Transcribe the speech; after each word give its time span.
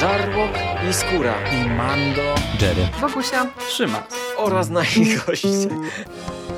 Żarłok 0.00 0.50
i 0.90 0.92
Skóra 0.92 1.34
i 1.52 1.68
Mando, 1.68 2.34
Jerry, 2.60 2.88
Wokusia, 3.00 3.46
Trzyma 3.68 4.06
oraz 4.36 4.70
nasi 4.70 5.16
goście. 5.26 5.48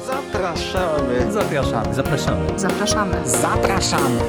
Zapraszamy. 0.07 1.33
Zapraszamy. 1.33 1.94
zapraszamy. 1.94 2.58
zapraszamy. 2.58 3.28
Zapraszamy. 3.28 4.20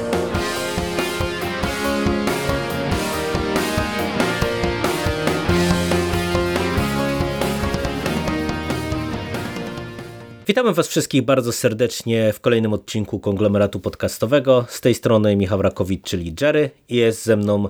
Witamy 10.46 10.72
Was 10.72 10.88
wszystkich 10.88 11.22
bardzo 11.22 11.52
serdecznie 11.52 12.32
w 12.32 12.40
kolejnym 12.40 12.72
odcinku 12.72 13.20
konglomeratu 13.20 13.80
podcastowego. 13.80 14.66
Z 14.68 14.80
tej 14.80 14.94
strony 14.94 15.36
Michał 15.36 15.62
Rakowicz, 15.62 16.04
czyli 16.04 16.34
Jerry. 16.40 16.70
I 16.88 16.96
jest 16.96 17.24
ze 17.24 17.36
mną 17.36 17.68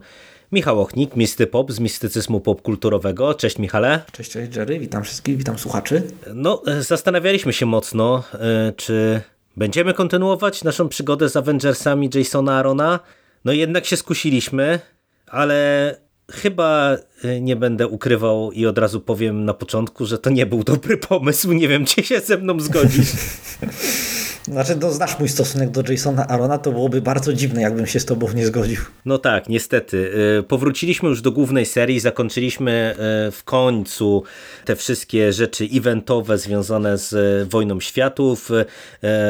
Michał 0.55 0.81
Ochnik, 0.81 1.17
Misty 1.17 1.47
Pop 1.47 1.73
z 1.73 1.81
mistycyzmu 1.81 2.41
popkulturowego. 2.41 3.35
Cześć 3.35 3.59
Michale. 3.59 4.03
Cześć, 4.13 4.31
cześć 4.31 4.57
Jerry, 4.57 4.79
witam 4.79 5.05
wszystkich, 5.05 5.37
witam 5.37 5.59
słuchaczy. 5.59 6.03
No, 6.35 6.63
zastanawialiśmy 6.81 7.53
się 7.53 7.67
mocno, 7.67 8.25
e, 8.35 8.73
czy 8.77 9.21
będziemy 9.57 9.95
kontynuować 9.95 10.65
naszą 10.65 10.89
przygodę 10.89 11.29
z 11.29 11.37
Avengersami 11.37 12.11
Jasona 12.15 12.59
Arona. 12.59 13.01
No 13.45 13.53
jednak 13.53 13.87
się 13.87 13.97
skusiliśmy, 13.97 14.81
ale 15.27 15.97
chyba 16.31 16.97
e, 17.25 17.41
nie 17.41 17.57
będę 17.57 17.89
ukrywał 17.89 18.53
i 18.53 18.67
od 18.67 18.79
razu 18.79 19.01
powiem 19.01 19.45
na 19.45 19.55
początku, 19.55 20.07
że 20.07 20.19
to 20.19 20.31
nie 20.31 20.47
był 20.47 20.65
dobry 20.65 20.97
pomysł. 20.97 21.53
Nie 21.53 21.69
wiem, 21.69 21.85
czy 21.85 22.03
się 22.03 22.21
ze 22.21 22.39
mną 22.39 22.61
zgodzisz. 22.61 23.13
Znaczy, 24.49 24.77
no, 24.81 24.91
znasz 24.91 25.19
mój 25.19 25.29
stosunek 25.29 25.71
do 25.71 25.83
Jasona 25.89 26.27
Arona, 26.27 26.59
to 26.59 26.73
byłoby 26.73 27.03
bardzo 27.03 27.33
dziwne, 27.33 27.63
jakbym 27.63 27.87
się 27.87 28.01
z 28.01 28.05
tobą 28.05 28.33
nie 28.35 28.47
zgodził. 28.47 28.81
No 29.05 29.19
tak, 29.19 29.49
niestety. 29.49 30.13
Y, 30.39 30.43
powróciliśmy 30.43 31.09
już 31.09 31.21
do 31.21 31.33
głównej 31.33 31.67
serii, 31.67 32.01
zakończyliśmy 32.01 32.95
y, 33.29 33.31
w 33.31 33.45
końcu 33.45 34.23
te 34.65 34.77
wszystkie 34.77 35.33
rzeczy 35.33 35.69
eventowe 35.73 36.39
związane 36.39 36.99
z 36.99 37.13
y, 37.13 37.47
Wojną 37.51 37.81
Światów. 37.81 38.51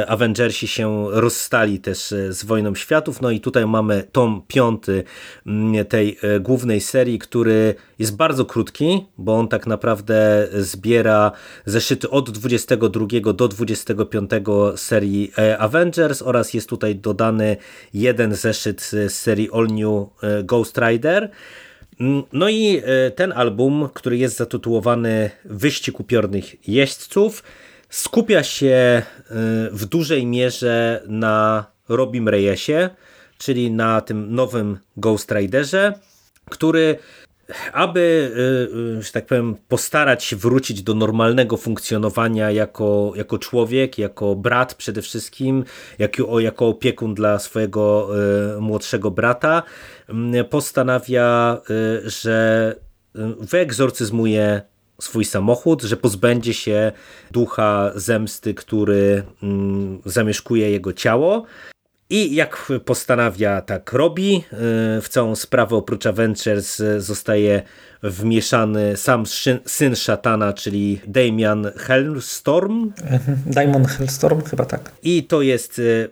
Avengersi 0.07 0.69
się 0.69 1.07
rozstali 1.11 1.81
też 1.81 2.15
z 2.29 2.45
Wojną 2.45 2.75
Światów, 2.75 3.21
no 3.21 3.31
i 3.31 3.41
tutaj 3.41 3.67
mamy 3.67 4.03
tom 4.13 4.43
piąty 4.49 5.05
mm, 5.47 5.85
tej 5.85 6.19
głównej 6.41 6.81
serii, 6.81 7.19
który 7.19 7.75
jest 7.99 8.17
bardzo 8.17 8.45
krótki, 8.45 9.07
bo 9.19 9.39
on 9.39 9.49
tak 9.49 9.67
naprawdę 9.67 10.49
zbiera 10.53 11.33
zeszyty 11.67 12.11
od 12.11 12.31
22 12.31 13.33
do 13.35 13.49
25 13.49 14.31
serii 14.77 15.33
e, 15.39 15.59
Avengers 15.59 16.23
oraz 16.23 16.55
jest 16.55 16.69
tutaj 16.69 16.97
dodany 16.97 17.57
jeden 17.95 18.35
zeszyt 18.35 18.83
z 18.83 19.13
serii 19.13 19.49
All 19.53 19.67
New 19.67 20.09
e, 20.23 20.43
Ghost 20.43 20.79
Rider. 20.79 21.31
Mm, 22.01 22.23
no 22.33 22.49
i 22.49 22.83
e, 22.85 23.11
ten 23.11 23.33
album, 23.33 23.89
który 23.95 24.17
jest 24.17 24.37
zatytułowany 24.37 25.31
Wyścig 25.45 26.01
upiornych 26.01 26.69
jeźdźców, 26.69 27.43
skupia 27.91 28.43
się 28.43 29.03
w 29.71 29.85
dużej 29.85 30.27
mierze 30.27 31.03
na 31.07 31.67
Robim 31.89 32.29
Reyesie, 32.29 32.91
czyli 33.39 33.71
na 33.71 34.01
tym 34.01 34.35
nowym 34.35 34.79
Ghost 34.97 35.31
Riderze, 35.31 35.93
który 36.51 36.99
aby, 37.73 38.01
y, 38.01 38.99
y, 38.99 39.03
że 39.03 39.13
tak 39.13 39.27
powiem, 39.27 39.57
postarać 39.69 40.25
się 40.25 40.37
wrócić 40.37 40.83
do 40.83 40.95
normalnego 40.95 41.57
funkcjonowania 41.57 42.51
jako, 42.51 43.13
jako 43.17 43.39
człowiek, 43.39 43.99
jako 43.99 44.37
brat 44.37 44.75
przede 44.75 45.03
wszystkim, 45.03 45.65
jako, 45.99 46.41
jako 46.41 46.69
opiekun 46.69 47.15
dla 47.15 47.39
swojego 47.39 48.11
y, 48.57 48.61
młodszego 48.61 49.11
brata, 49.11 49.63
postanawia, 50.51 51.61
że 52.05 52.75
wyegzorcyzmuje 53.41 54.63
swój 55.01 55.25
samochód, 55.25 55.83
że 55.83 55.97
pozbędzie 55.97 56.55
się 56.55 56.93
ducha 57.31 57.93
zemsty, 57.95 58.55
który 58.55 59.23
mm, 59.43 60.01
zamieszkuje 60.05 60.71
jego 60.71 60.93
ciało. 60.93 61.45
I 62.11 62.35
jak 62.35 62.73
postanawia, 62.85 63.61
tak 63.61 63.93
robi. 63.93 64.37
Y, 64.37 64.43
w 65.01 65.09
całą 65.09 65.37
sprawę 65.37 65.77
oprócz 65.77 66.07
Avengers 66.07 66.83
zostaje 66.99 67.63
wmieszany 68.03 68.97
sam 68.97 69.25
syn 69.67 69.97
szatana, 69.97 70.53
czyli 70.53 71.01
Damian 71.07 71.71
Hellstorm. 71.77 72.93
Mhm. 73.11 73.39
Diamond 73.47 73.89
Hellstorm, 73.89 74.43
chyba 74.43 74.65
tak. 74.65 74.93
I 75.03 75.25
to 75.25 75.43
jest 75.43 75.79
y, 75.79 76.11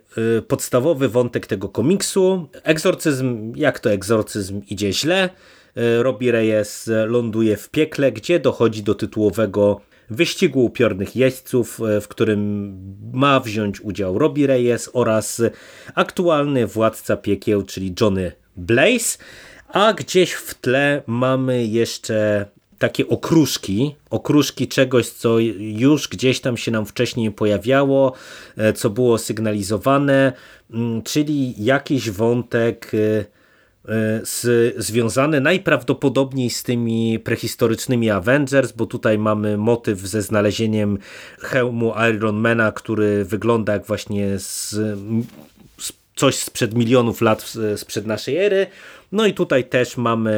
podstawowy 0.49 1.09
wątek 1.09 1.47
tego 1.47 1.69
komiksu. 1.69 2.49
Egzorcyzm, 2.63 3.53
jak 3.57 3.81
to 3.81 3.91
egzorcyzm 3.93 4.61
idzie 4.69 4.93
źle. 4.93 5.29
Robi 5.99 6.31
Reyes 6.31 6.91
ląduje 7.07 7.57
w 7.57 7.71
piekle, 7.71 8.13
gdzie 8.13 8.41
dochodzi 8.41 8.83
do 8.83 8.95
tytułowego 8.95 9.81
wyścigu 10.11 10.65
upiornych 10.65 11.17
jeźdźców, 11.17 11.81
e, 11.81 12.01
w 12.01 12.09
którym 12.09 12.73
ma 13.13 13.41
wziąć 13.41 13.81
udział 13.81 14.19
Robbie 14.19 14.47
Reyes 14.47 14.91
oraz 14.93 15.43
aktualny 15.95 16.67
władca 16.67 17.17
piekieł, 17.17 17.63
czyli 17.63 17.95
Johnny 18.01 18.33
Blaze, 18.57 19.19
a 19.69 19.93
gdzieś 19.93 20.33
w 20.33 20.55
tle 20.55 21.03
mamy 21.07 21.67
jeszcze 21.67 22.47
takie 22.79 23.09
okruszki, 23.09 23.95
okruszki 24.11 24.69
czegoś, 24.69 25.09
co 25.09 25.39
już 25.59 26.09
gdzieś 26.09 26.41
tam 26.41 26.57
się 26.57 26.71
nam 26.71 26.87
wcześniej 26.87 27.31
pojawiało, 27.31 28.12
e, 28.57 28.73
co 28.73 28.91
było 28.91 29.19
sygnalizowane, 29.19 30.33
mm, 30.71 31.03
czyli 31.03 31.65
jakiś 31.65 32.11
wątek 32.11 32.93
e, 32.95 33.25
z, 34.22 34.75
związane 34.76 35.41
najprawdopodobniej 35.41 36.50
z 36.50 36.62
tymi 36.62 37.19
prehistorycznymi 37.19 38.10
Avengers, 38.10 38.72
bo 38.72 38.87
tutaj 38.87 39.19
mamy 39.19 39.56
motyw 39.56 39.98
ze 39.98 40.22
znalezieniem 40.22 40.98
hełmu 41.41 41.93
Ironmana, 42.10 42.72
który 42.72 43.25
wygląda 43.25 43.72
jak 43.72 43.87
właśnie 43.87 44.38
z, 44.38 44.70
z 45.78 45.93
coś 46.15 46.34
sprzed 46.34 46.75
milionów 46.75 47.20
lat 47.20 47.53
sprzed 47.76 48.06
naszej 48.06 48.37
ery. 48.37 48.66
No 49.12 49.26
i 49.26 49.34
tutaj 49.34 49.65
też 49.65 49.97
mamy 49.97 50.32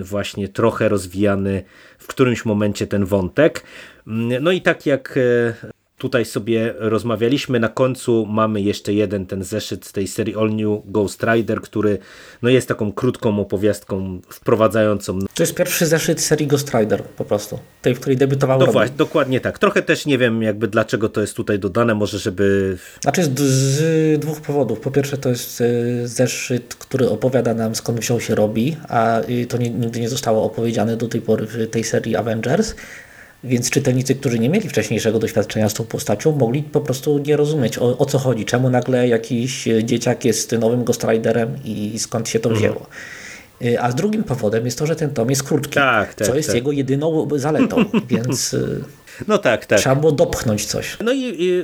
e, 0.00 0.02
właśnie 0.02 0.48
trochę 0.48 0.88
rozwijany 0.88 1.64
w 1.98 2.06
którymś 2.06 2.44
momencie 2.44 2.86
ten 2.86 3.04
wątek. 3.04 3.64
Mm, 4.06 4.42
no 4.44 4.50
i 4.50 4.60
tak 4.60 4.86
jak 4.86 5.16
e, 5.16 5.54
tutaj 6.00 6.24
sobie 6.24 6.74
rozmawialiśmy. 6.78 7.60
Na 7.60 7.68
końcu 7.68 8.26
mamy 8.26 8.60
jeszcze 8.60 8.92
jeden 8.92 9.26
ten 9.26 9.44
zeszyt 9.44 9.86
z 9.86 9.92
tej 9.92 10.08
serii 10.08 10.36
All 10.36 10.50
New 10.50 10.82
Ghost 10.84 11.22
Rider, 11.22 11.60
który 11.60 11.98
no 12.42 12.48
jest 12.48 12.68
taką 12.68 12.92
krótką 12.92 13.40
opowiastką 13.40 14.20
wprowadzającą. 14.28 15.18
To 15.34 15.42
jest 15.42 15.54
pierwszy 15.54 15.86
zeszyt 15.86 16.20
serii 16.20 16.46
Ghost 16.46 16.74
Rider 16.74 17.02
po 17.02 17.24
prostu, 17.24 17.58
tej, 17.82 17.94
w 17.94 18.00
której 18.00 18.16
debiutował 18.16 18.60
no 18.60 18.66
właśnie, 18.66 18.96
Dokładnie 18.96 19.40
tak. 19.40 19.58
Trochę 19.58 19.82
też 19.82 20.06
nie 20.06 20.18
wiem 20.18 20.42
jakby 20.42 20.68
dlaczego 20.68 21.08
to 21.08 21.20
jest 21.20 21.34
tutaj 21.34 21.58
dodane, 21.58 21.94
może 21.94 22.18
żeby... 22.18 22.76
Znaczy 23.00 23.24
z, 23.24 23.40
z 23.40 24.20
dwóch 24.20 24.40
powodów. 24.40 24.80
Po 24.80 24.90
pierwsze 24.90 25.18
to 25.18 25.28
jest 25.28 25.60
e, 25.60 25.64
zeszyt, 26.08 26.74
który 26.74 27.08
opowiada 27.08 27.54
nam 27.54 27.74
skąd 27.74 28.00
wziął 28.00 28.20
się 28.20 28.34
robi, 28.34 28.76
a 28.88 29.20
to 29.48 29.56
nigdy 29.56 30.00
nie 30.00 30.08
zostało 30.08 30.44
opowiedziane 30.44 30.96
do 30.96 31.08
tej 31.08 31.20
pory 31.20 31.46
w 31.46 31.70
tej 31.70 31.84
serii 31.84 32.16
Avengers. 32.16 32.74
Więc 33.44 33.70
czytelnicy, 33.70 34.14
którzy 34.14 34.38
nie 34.38 34.48
mieli 34.48 34.68
wcześniejszego 34.68 35.18
doświadczenia 35.18 35.68
z 35.68 35.74
tą 35.74 35.84
postacią, 35.84 36.32
mogli 36.32 36.62
po 36.62 36.80
prostu 36.80 37.18
nie 37.18 37.36
rozumieć 37.36 37.78
o, 37.78 37.98
o 37.98 38.06
co 38.06 38.18
chodzi, 38.18 38.44
czemu 38.44 38.70
nagle 38.70 39.08
jakiś 39.08 39.68
dzieciak 39.84 40.24
jest 40.24 40.52
nowym 40.52 40.84
Ghost 40.84 41.04
Riderem 41.04 41.56
i 41.64 41.98
skąd 41.98 42.28
się 42.28 42.40
to 42.40 42.50
mhm. 42.50 42.58
wzięło. 42.58 42.86
Y, 43.62 43.80
a 43.80 43.90
z 43.90 43.94
drugim 43.94 44.24
powodem 44.24 44.64
jest 44.64 44.78
to, 44.78 44.86
że 44.86 44.96
ten 44.96 45.10
tom 45.10 45.30
jest 45.30 45.42
krótki, 45.42 45.74
tak, 45.74 46.14
tak, 46.14 46.28
co 46.28 46.34
jest 46.34 46.48
tak. 46.48 46.56
jego 46.56 46.72
jedyną 46.72 47.28
zaletą, 47.36 47.84
więc 48.10 48.54
y, 48.54 48.84
no 49.28 49.38
tak, 49.38 49.66
tak. 49.66 49.78
trzeba 49.78 49.94
było 49.96 50.12
dopchnąć 50.12 50.66
coś. 50.66 50.96
No 51.04 51.12
i, 51.12 51.34
i 51.38 51.62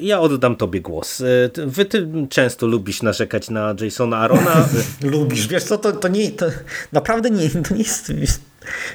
ja 0.00 0.20
oddam 0.20 0.56
tobie 0.56 0.80
głos. 0.80 1.22
Wy 1.66 1.84
ty 1.84 2.08
często 2.28 2.66
lubisz 2.66 3.02
narzekać 3.02 3.50
na 3.50 3.74
Jasona 3.80 4.18
Arona. 4.18 4.68
lubisz, 5.02 5.48
wiesz 5.48 5.64
co, 5.64 5.78
to, 5.78 5.92
to 5.92 6.08
nie, 6.08 6.30
to 6.30 6.46
naprawdę 6.92 7.30
nie, 7.30 7.50
to 7.50 7.74
nie 7.74 7.82
jest 7.82 8.12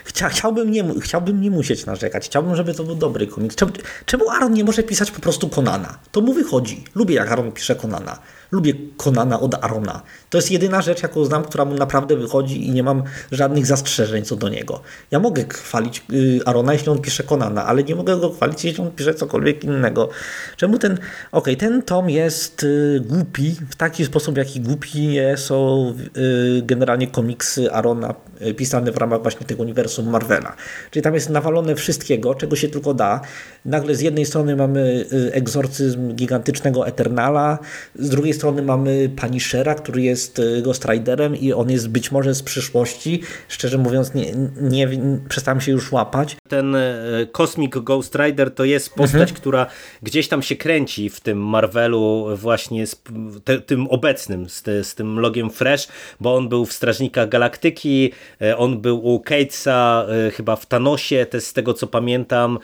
Chcia, 0.04 0.30
chciałbym, 0.30 0.72
nie, 0.72 0.86
chciałbym 1.01 1.42
nie 1.42 1.51
musieć 1.51 1.86
narzekać. 1.86 2.25
Chciałbym, 2.25 2.56
żeby 2.56 2.74
to 2.74 2.83
był 2.83 2.95
dobry 2.95 3.27
komiks. 3.27 3.56
Czemu, 3.56 3.72
czemu 4.06 4.30
Aaron 4.30 4.54
nie 4.54 4.63
może 4.63 4.83
pisać 4.83 5.12
po 5.12 5.22
prostu 5.22 5.50
Konana? 5.50 5.98
To 6.12 6.22
mu 6.22 6.33
wychodzi. 6.33 6.83
Lubię, 6.95 7.16
jak 7.16 7.31
Aaron 7.31 7.51
pisze 7.51 7.75
Konana. 7.75 8.19
Lubię 8.51 8.74
Konana 8.97 9.39
od 9.39 9.63
Arona. 9.63 10.01
To 10.30 10.38
jest 10.38 10.51
jedyna 10.51 10.81
rzecz, 10.81 11.03
jaką 11.03 11.25
znam, 11.25 11.44
która 11.44 11.65
mu 11.65 11.75
naprawdę 11.75 12.15
wychodzi 12.15 12.68
i 12.68 12.71
nie 12.71 12.83
mam 12.83 13.03
żadnych 13.31 13.65
zastrzeżeń 13.65 14.25
co 14.25 14.36
do 14.36 14.50
niego. 14.50 14.81
Ja 15.12 15.19
mogę 15.19 15.45
chwalić 15.53 16.03
y, 16.13 16.39
Arona, 16.45 16.74
jeśli 16.74 16.89
on 16.89 17.01
pisze 17.01 17.24
Konana, 17.24 17.65
ale 17.65 17.83
nie 17.83 17.95
mogę 17.95 18.18
go 18.18 18.30
chwalić, 18.30 18.65
jeśli 18.65 18.83
on 18.83 18.92
pisze 18.92 19.13
cokolwiek 19.13 19.63
innego. 19.63 20.09
Czemu 20.57 20.80
ten... 20.80 20.92
Okej, 20.94 21.07
okay, 21.31 21.56
ten 21.56 21.81
tom 21.81 22.09
jest 22.09 22.63
y, 22.63 23.01
głupi 23.06 23.56
w 23.69 23.75
taki 23.75 24.06
sposób, 24.06 24.38
jaki 24.38 24.62
głupi 24.62 25.18
są 25.36 25.94
y, 26.18 26.62
generalnie 26.62 27.07
komiksy 27.07 27.71
Arona 27.71 28.15
pisane 28.57 28.92
w 28.92 28.97
ramach 28.97 29.21
właśnie 29.21 29.47
tego 29.47 29.63
uniwersum 29.63 30.09
Marvela. 30.09 30.56
Czyli 30.92 31.03
tam 31.03 31.13
jest 31.13 31.30
nawalone 31.30 31.75
wszystkiego, 31.75 32.36
czego 32.36 32.56
się 32.56 32.68
tylko 32.68 32.94
da. 32.94 33.21
Nagle 33.65 33.95
z 33.95 34.01
jednej 34.01 34.25
strony 34.25 34.56
mamy 34.56 35.06
egzorcyzm 35.31 36.15
gigantycznego 36.15 36.88
Eternala, 36.88 37.59
z 37.95 38.09
drugiej 38.09 38.33
strony 38.36 38.62
mamy 38.62 39.10
Punishera, 39.10 39.76
który 39.76 40.02
jest 40.02 40.40
y, 40.40 40.62
Ghost 40.62 40.86
Riderem 40.86 41.36
i 41.36 41.54
on 41.54 41.70
jest 41.70 41.90
być 41.90 42.12
może 42.12 42.36
z 42.36 42.44
przyszłości. 42.44 43.22
Szczerze 43.48 43.78
mówiąc, 43.78 44.14
nie, 44.14 44.34
nie, 44.62 44.90
przestałem 45.30 45.62
się 45.62 45.72
już 45.72 45.92
łapać. 45.92 46.38
Ten 46.50 46.76
e, 46.76 46.92
Cosmic 47.32 47.72
Ghost 47.76 48.16
Rider 48.16 48.52
to 48.52 48.64
jest 48.64 48.94
postać, 48.94 49.22
mhm. 49.22 49.36
która 49.36 49.66
gdzieś 50.04 50.28
tam 50.28 50.42
się 50.42 50.56
kręci 50.56 51.10
w 51.10 51.20
tym 51.20 51.38
Marvelu 51.38 52.28
właśnie 52.36 52.88
z 52.88 53.02
te, 53.44 53.62
tym 53.62 53.88
obecnym, 53.88 54.50
z, 54.50 54.64
te, 54.64 54.84
z, 54.84 54.96
tym 54.96 55.20
logiem 55.20 55.50
Fresh, 55.50 55.88
bo 56.20 56.36
on 56.36 56.50
był 56.50 56.66
w 56.66 56.74
Strażnikach 56.74 57.30
Galaktyki, 57.30 58.12
e, 58.42 58.58
on 58.58 58.81
był 58.81 59.06
u 59.06 59.20
Catesa 59.20 60.06
e, 60.28 60.31
chyba 60.31 60.56
w 60.56 60.66
Thanosie, 60.66 61.26
to 61.26 61.42
z 61.42 61.54
tego 61.54 61.74
co 61.74 61.88
pamiętam 61.88 62.60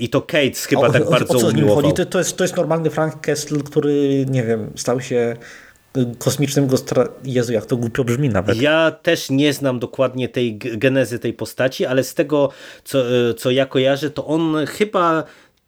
i 0.00 0.08
to 0.08 0.22
Cates 0.22 0.64
chyba 0.64 0.88
o, 0.88 0.92
tak 0.92 1.06
o, 1.06 1.10
bardzo 1.10 1.34
o 1.34 1.40
co 1.40 1.48
umiłował. 1.48 1.76
Chodzi? 1.76 1.92
To, 1.94 2.06
to, 2.06 2.18
jest, 2.18 2.36
to 2.36 2.44
jest 2.44 2.56
normalny 2.56 2.90
Frank 2.90 3.20
Castle, 3.20 3.58
który 3.58 4.26
nie 4.30 4.42
wiem, 4.42 4.70
stał 4.76 5.00
się 5.04 5.36
kosmicznym 6.18 6.66
Gostra... 6.66 7.08
Jezu, 7.24 7.52
jak 7.52 7.66
to 7.66 7.76
głupio 7.76 8.04
brzmi 8.04 8.28
nawet. 8.28 8.60
Ja 8.60 8.90
też 8.90 9.30
nie 9.30 9.52
znam 9.52 9.78
dokładnie 9.78 10.28
tej 10.28 10.58
genezy 10.58 11.18
tej 11.18 11.32
postaci, 11.32 11.86
ale 11.86 12.04
z 12.04 12.14
tego, 12.14 12.50
co, 12.84 13.28
e, 13.30 13.34
co 13.34 13.50
ja 13.50 13.66
kojarzę, 13.66 14.10
to 14.10 14.26
on 14.26 14.66
chyba 14.66 15.24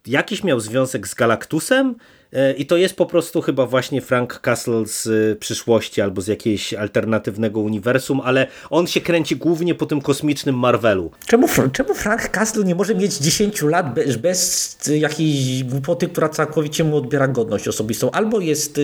jakiś 0.06 0.44
miał 0.44 0.60
związek 0.60 1.08
z 1.08 1.14
Galactusem, 1.14 1.94
E, 1.94 2.15
I 2.56 2.66
to 2.66 2.76
jest 2.76 2.96
po 2.96 3.06
prostu 3.06 3.42
chyba 3.42 3.66
właśnie 3.66 4.00
Frank 4.00 4.40
Castle 4.40 4.86
z 4.86 5.06
e, 5.06 5.36
przyszłości 5.36 6.00
albo 6.00 6.20
z 6.20 6.26
jakiegoś 6.26 6.74
alternatywnego 6.74 7.60
uniwersum, 7.60 8.20
ale 8.24 8.46
on 8.70 8.86
się 8.86 9.00
kręci 9.00 9.36
głównie 9.36 9.74
po 9.74 9.86
tym 9.86 10.00
kosmicznym 10.00 10.58
Marvelu. 10.58 11.10
Czemu, 11.26 11.48
czemu 11.72 11.94
Frank 11.94 12.28
Castle 12.28 12.64
nie 12.64 12.74
może 12.74 12.94
mieć 12.94 13.18
10 13.18 13.62
lat 13.62 13.94
bez, 13.94 14.16
bez 14.16 14.78
jakiejś 14.98 15.64
głupoty, 15.64 16.08
która 16.08 16.28
całkowicie 16.28 16.84
mu 16.84 16.96
odbiera 16.96 17.28
godność 17.28 17.68
osobistą? 17.68 18.10
Albo 18.10 18.40
jest, 18.40 18.80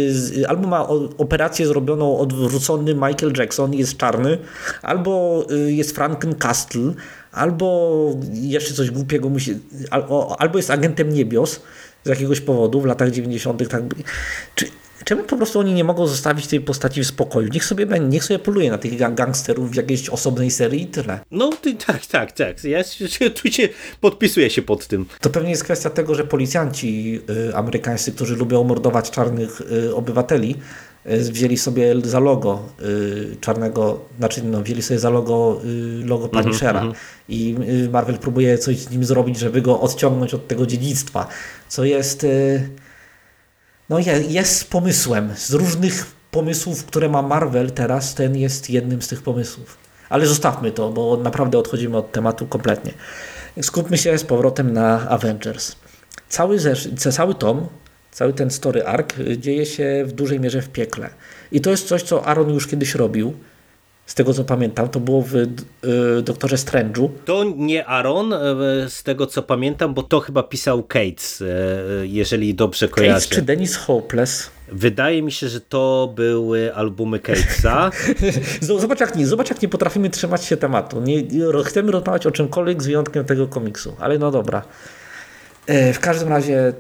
albo 0.49 0.69
ma 0.69 0.89
operację 1.19 1.67
zrobioną 1.67 2.19
odwrócony 2.19 2.94
Michael 2.94 3.33
Jackson, 3.39 3.75
jest 3.75 3.97
czarny, 3.97 4.39
albo 4.83 5.44
jest 5.67 5.94
Franken 5.94 6.35
Castle, 6.35 6.93
albo 7.33 8.11
jeszcze 8.33 8.75
coś 8.75 8.91
głupiego 8.91 9.29
musi, 9.29 9.59
albo 10.39 10.59
jest 10.59 10.71
agentem 10.71 11.12
niebios, 11.12 11.61
z 12.04 12.08
jakiegoś 12.08 12.40
powodu 12.40 12.81
w 12.81 12.84
latach 12.84 13.10
90. 13.10 13.69
tak. 13.69 13.82
Czy, 14.54 14.66
czemu 15.04 15.22
po 15.22 15.37
prostu 15.37 15.58
oni 15.58 15.75
nie 15.75 15.84
mogą 15.84 16.06
zostawić 16.06 16.46
tej 16.46 16.60
postaci 16.60 17.02
w 17.02 17.06
spokoju? 17.06 17.49
Niech 17.52 17.64
sobie, 17.64 17.87
niech 18.00 18.25
sobie 18.25 18.38
poluje 18.38 18.70
na 18.70 18.78
tych 18.78 19.14
gangsterów 19.14 19.70
w 19.70 19.75
jakiejś 19.75 20.08
osobnej 20.08 20.50
serii 20.50 20.82
i 20.82 20.87
tyle. 20.87 21.20
No 21.31 21.50
tak, 21.87 22.06
tak, 22.06 22.32
tak. 22.32 22.64
Ja 22.64 22.82
tu 23.31 23.50
się 23.50 23.69
podpisuję 24.00 24.50
się 24.50 24.62
pod 24.62 24.87
tym. 24.87 25.06
To 25.20 25.31
pewnie 25.31 25.50
jest 25.50 25.64
kwestia 25.64 25.90
tego, 25.90 26.14
że 26.14 26.25
policjanci 26.25 27.20
y, 27.49 27.56
amerykańscy, 27.56 28.12
którzy 28.12 28.37
lubią 28.37 28.64
mordować 28.64 29.10
czarnych 29.10 29.60
y, 29.60 29.94
obywateli, 29.94 30.56
y, 31.06 31.19
wzięli 31.19 31.56
sobie 31.56 31.94
za 32.05 32.20
logo 32.20 32.62
y, 32.82 33.37
czarnego, 33.40 34.00
znaczy 34.19 34.43
no, 34.44 34.62
wzięli 34.62 34.82
sobie 34.82 35.00
za 35.00 35.10
logo 35.10 35.60
y, 35.64 36.06
logo 36.06 36.25
mhm, 36.25 36.44
Punishera 36.44 36.81
mm 36.81 36.93
-hmm. 36.93 36.96
i 37.28 37.56
y, 37.84 37.88
Marvel 37.88 38.19
próbuje 38.19 38.58
coś 38.58 38.78
z 38.78 38.90
nim 38.90 39.05
zrobić, 39.05 39.38
żeby 39.38 39.62
go 39.62 39.81
odciągnąć 39.81 40.34
od 40.34 40.48
tego 40.48 40.66
dziedzictwa 40.66 41.28
co 41.72 41.84
jest, 41.84 42.24
y, 42.24 42.69
no 43.88 43.98
jest 44.28 44.70
pomysłem. 44.70 45.34
Z 45.36 45.52
różnych 45.52 46.06
pomysłów, 46.30 46.84
które 46.84 47.08
ma 47.08 47.22
Marvel 47.22 47.70
teraz, 47.70 48.14
ten 48.14 48.36
jest 48.36 48.70
jednym 48.70 49.02
z 49.02 49.08
tych 49.08 49.22
pomysłów. 49.22 49.78
Ale 50.08 50.26
zostawmy 50.26 50.70
to, 50.70 50.90
bo 50.90 51.16
naprawdę 51.16 51.58
odchodzimy 51.58 51.96
od 51.96 52.12
tematu 52.12 52.46
kompletnie. 52.46 52.92
Skupmy 53.62 53.98
się 53.98 54.19
z 54.19 54.24
powrotem 54.24 54.72
na 54.72 55.08
Avengers. 55.08 55.76
Cały, 56.28 56.58
cały 57.10 57.34
tom, 57.34 57.66
cały 58.10 58.32
ten 58.32 58.50
story 58.50 58.84
arc 58.84 59.14
dzieje 59.36 59.66
się 59.66 60.04
w 60.06 60.12
dużej 60.12 60.40
mierze 60.40 60.62
w 60.62 60.69
piekle. 60.69 61.10
I 61.52 61.60
to 61.60 61.70
jest 61.70 61.88
coś, 61.88 62.02
co 62.02 62.26
Aaron 62.26 62.54
już 62.54 62.66
kiedyś 62.66 62.94
robił 62.94 63.34
z 64.06 64.14
tego 64.14 64.34
co 64.34 64.44
pamiętam, 64.44 64.88
to 64.88 65.00
było 65.00 65.22
w 65.22 65.34
y, 65.34 65.49
Doktorze 66.22 66.56
Strange'u. 66.56 67.08
To 67.25 67.44
nie 67.56 67.87
Aaron, 67.87 68.32
e, 68.32 68.38
z 68.88 69.02
tego 69.02 69.26
co 69.26 69.43
pamiętam, 69.43 69.94
bo 69.94 70.02
to 70.02 70.20
chyba 70.20 70.43
pisał 70.43 70.82
Cates, 70.82 71.43
e, 71.43 71.46
jeżeli 72.06 72.54
dobrze 72.54 72.88
kojarzę. 72.88 73.14
Cates 73.14 73.28
czy 73.28 73.43
Dennis 73.43 73.76
Hopeless? 73.76 74.50
Wydaje 74.72 75.22
mi 75.22 75.32
się, 75.32 75.49
że 75.49 75.60
to 75.60 76.12
były 76.16 76.75
albumy 76.75 77.19
Catesa. 77.19 77.90
zobacz, 78.60 79.00
jak 79.00 79.16
nie, 79.16 79.26
zobacz 79.26 79.50
jak 79.50 79.62
nie 79.62 79.69
potrafimy 79.69 80.10
trzymać 80.10 80.44
się 80.44 80.56
tematu. 80.56 81.00
Nie, 81.00 81.22
chcemy 81.64 81.93
rozmawiać 81.93 82.26
o 82.26 82.31
czymkolwiek 82.31 82.82
z 82.82 82.87
wyjątkiem 82.87 83.25
tego 83.25 83.46
komiksu, 83.46 83.96
ale 83.98 84.19
no 84.19 84.31
dobra. 84.31 84.62
E, 85.66 85.93
w 85.93 86.00
każdym 86.00 86.28
razie 86.28 86.72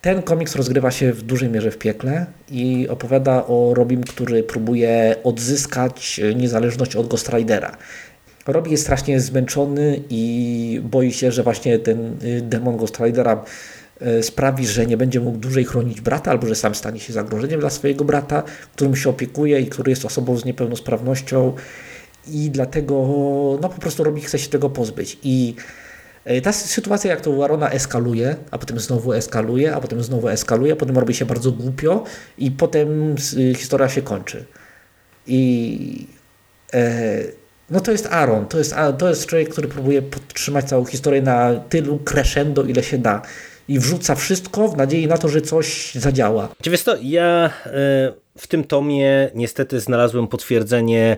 ten 0.00 0.22
komiks 0.22 0.56
rozgrywa 0.56 0.90
się 0.90 1.12
w 1.12 1.22
dużej 1.22 1.48
mierze 1.48 1.70
w 1.70 1.78
piekle 1.78 2.26
i 2.50 2.88
opowiada 2.88 3.46
o 3.46 3.74
Robim, 3.74 4.04
który 4.04 4.42
próbuje 4.42 5.16
odzyskać 5.24 6.20
niezależność 6.36 6.96
od 6.96 7.08
Ghost 7.08 7.28
Ridera. 7.28 7.76
Robi 8.46 8.70
jest 8.70 8.82
strasznie 8.82 9.20
zmęczony 9.20 10.00
i 10.10 10.80
boi 10.84 11.12
się, 11.12 11.32
że 11.32 11.42
właśnie 11.42 11.78
ten 11.78 12.16
y, 12.24 12.40
demon 12.42 12.76
Ghost 12.76 13.00
Ridera 13.00 13.44
y, 14.02 14.22
sprawi, 14.22 14.66
że 14.66 14.86
nie 14.86 14.96
będzie 14.96 15.20
mógł 15.20 15.38
dłużej 15.38 15.64
chronić 15.64 16.00
brata, 16.00 16.30
albo 16.30 16.46
że 16.46 16.54
sam 16.54 16.74
stanie 16.74 17.00
się 17.00 17.12
zagrożeniem 17.12 17.60
dla 17.60 17.70
swojego 17.70 18.04
brata, 18.04 18.42
którym 18.74 18.96
się 18.96 19.10
opiekuje 19.10 19.60
i 19.60 19.66
który 19.66 19.90
jest 19.90 20.04
osobą 20.04 20.36
z 20.36 20.44
niepełnosprawnością 20.44 21.52
i 22.28 22.50
dlatego 22.50 22.94
no 23.62 23.68
po 23.68 23.80
prostu 23.80 24.04
Robi 24.04 24.20
chce 24.20 24.38
się 24.38 24.48
tego 24.48 24.70
pozbyć. 24.70 25.18
I 25.22 25.54
E, 25.54 25.89
ta 26.42 26.52
sytuacja, 26.52 27.10
jak 27.10 27.20
to 27.20 27.30
u 27.30 27.42
Arona 27.42 27.70
eskaluje, 27.70 28.36
a 28.50 28.58
potem 28.58 28.80
znowu 28.80 29.12
eskaluje, 29.12 29.74
a 29.74 29.80
potem 29.80 30.02
znowu 30.02 30.28
eskaluje, 30.28 30.72
a 30.72 30.76
potem 30.76 30.98
robi 30.98 31.14
się 31.14 31.24
bardzo 31.24 31.52
głupio 31.52 32.04
i 32.38 32.50
potem 32.50 33.14
y, 33.36 33.54
historia 33.54 33.88
się 33.88 34.02
kończy. 34.02 34.44
I 35.26 36.06
e, 36.74 37.22
no 37.70 37.80
to 37.80 37.92
jest 37.92 38.06
Aaron, 38.06 38.46
to 38.46 38.58
jest, 38.58 38.74
to 38.98 39.08
jest 39.08 39.26
człowiek, 39.26 39.48
który 39.48 39.68
próbuje 39.68 40.02
podtrzymać 40.02 40.64
całą 40.64 40.84
historię 40.84 41.22
na 41.22 41.54
tylu 41.68 41.98
crescendo, 41.98 42.62
ile 42.62 42.82
się 42.82 42.98
da. 42.98 43.22
I 43.68 43.78
wrzuca 43.78 44.14
wszystko 44.14 44.68
w 44.68 44.76
nadziei 44.76 45.06
na 45.06 45.18
to, 45.18 45.28
że 45.28 45.40
coś 45.40 45.94
zadziała. 45.94 46.48
Wiesz 46.64 46.82
to, 46.82 46.96
ja 47.02 47.50
e, 47.66 47.70
w 48.38 48.46
tym 48.46 48.64
tomie 48.64 49.30
niestety 49.34 49.80
znalazłem 49.80 50.26
potwierdzenie 50.26 51.16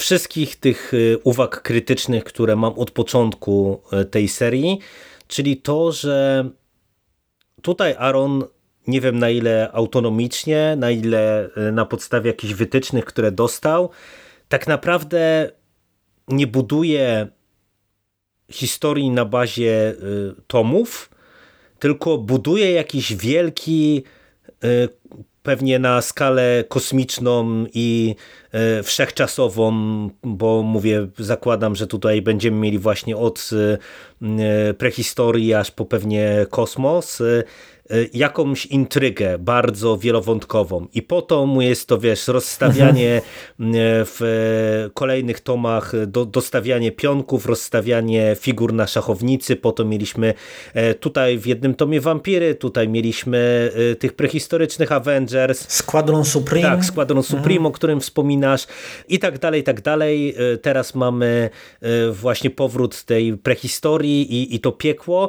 wszystkich 0.00 0.56
tych 0.56 0.94
y, 0.94 1.18
uwag 1.24 1.62
krytycznych, 1.62 2.24
które 2.24 2.56
mam 2.56 2.72
od 2.72 2.90
początku 2.90 3.82
y, 3.92 4.04
tej 4.04 4.28
serii, 4.28 4.78
czyli 5.28 5.56
to, 5.56 5.92
że 5.92 6.50
tutaj 7.62 7.94
Aaron 7.98 8.44
nie 8.86 9.00
wiem 9.00 9.18
na 9.18 9.30
ile 9.30 9.70
autonomicznie, 9.72 10.76
na 10.76 10.90
ile 10.90 11.50
y, 11.68 11.72
na 11.72 11.86
podstawie 11.86 12.30
jakichś 12.30 12.52
wytycznych, 12.52 13.04
które 13.04 13.32
dostał, 13.32 13.90
tak 14.48 14.66
naprawdę 14.66 15.50
nie 16.28 16.46
buduje 16.46 17.28
historii 18.50 19.10
na 19.10 19.24
bazie 19.24 19.94
tomów, 20.46 21.10
tylko 21.78 22.18
buduje 22.18 22.72
jakiś 22.72 23.16
wielki 23.16 24.04
pewnie 25.42 25.78
na 25.78 26.02
skalę 26.02 26.64
kosmiczną 26.68 27.66
i 27.74 28.14
e, 28.52 28.82
wszechczasową, 28.82 29.72
bo 30.22 30.62
mówię, 30.62 31.06
zakładam, 31.18 31.76
że 31.76 31.86
tutaj 31.86 32.22
będziemy 32.22 32.56
mieli 32.56 32.78
właśnie 32.78 33.16
od 33.16 33.50
e, 34.22 34.74
prehistorii 34.74 35.54
aż 35.54 35.70
po 35.70 35.84
pewnie 35.84 36.46
kosmos, 36.50 37.20
e, 37.20 37.44
jakąś 38.14 38.66
intrygę 38.66 39.38
bardzo 39.38 39.98
wielowątkową. 39.98 40.86
I 40.94 41.02
po 41.02 41.22
to 41.22 41.46
mu 41.46 41.62
jest 41.62 41.88
to, 41.88 41.98
wiesz, 41.98 42.28
rozstawianie 42.28 43.16
e, 43.16 43.22
w 44.04 44.20
kolejnych 44.94 45.40
tomach, 45.40 46.06
do, 46.06 46.24
dostawianie 46.24 46.92
pionków, 46.92 47.46
rozstawianie 47.46 48.36
figur 48.40 48.72
na 48.72 48.86
szachownicy, 48.86 49.56
po 49.56 49.72
to 49.72 49.84
mieliśmy 49.84 50.34
tutaj 51.00 51.38
w 51.38 51.46
jednym 51.46 51.74
tomie 51.74 52.00
wampiry, 52.00 52.54
tutaj 52.54 52.88
mieliśmy 52.88 53.70
tych 53.98 54.12
prehistorycznych 54.12 54.92
Avengers. 55.00 55.66
Squadron 55.68 56.24
Supreme. 56.24 56.68
Tak, 56.68 56.84
Squadron 56.84 57.22
Supreme, 57.22 57.56
mhm. 57.56 57.66
o 57.66 57.70
którym 57.70 58.00
wspominasz 58.00 58.66
i 59.08 59.18
tak 59.18 59.38
dalej, 59.38 59.60
i 59.60 59.64
tak 59.64 59.80
dalej. 59.80 60.34
Teraz 60.62 60.94
mamy 60.94 61.50
właśnie 62.12 62.50
powrót 62.50 63.04
tej 63.04 63.36
prehistorii 63.36 64.34
i, 64.34 64.54
i 64.54 64.60
to 64.60 64.72
piekło. 64.72 65.28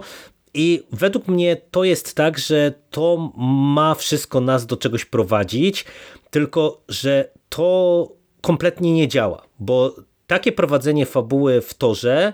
I 0.54 0.84
według 0.92 1.28
mnie 1.28 1.58
to 1.72 1.84
jest 1.84 2.16
tak, 2.16 2.40
że 2.40 2.74
to 2.90 3.32
ma 3.76 3.96
wszystko 3.96 4.42
nas 4.42 4.66
do 4.66 4.78
czegoś 4.78 5.06
prowadzić, 5.06 5.86
tylko 6.30 6.82
że 6.90 7.32
to 7.50 8.08
kompletnie 8.42 8.94
nie 8.94 9.08
działa, 9.08 9.42
bo 9.60 9.96
takie 10.28 10.52
prowadzenie 10.52 11.06
fabuły 11.06 11.62
w 11.62 11.74
torze 11.74 12.34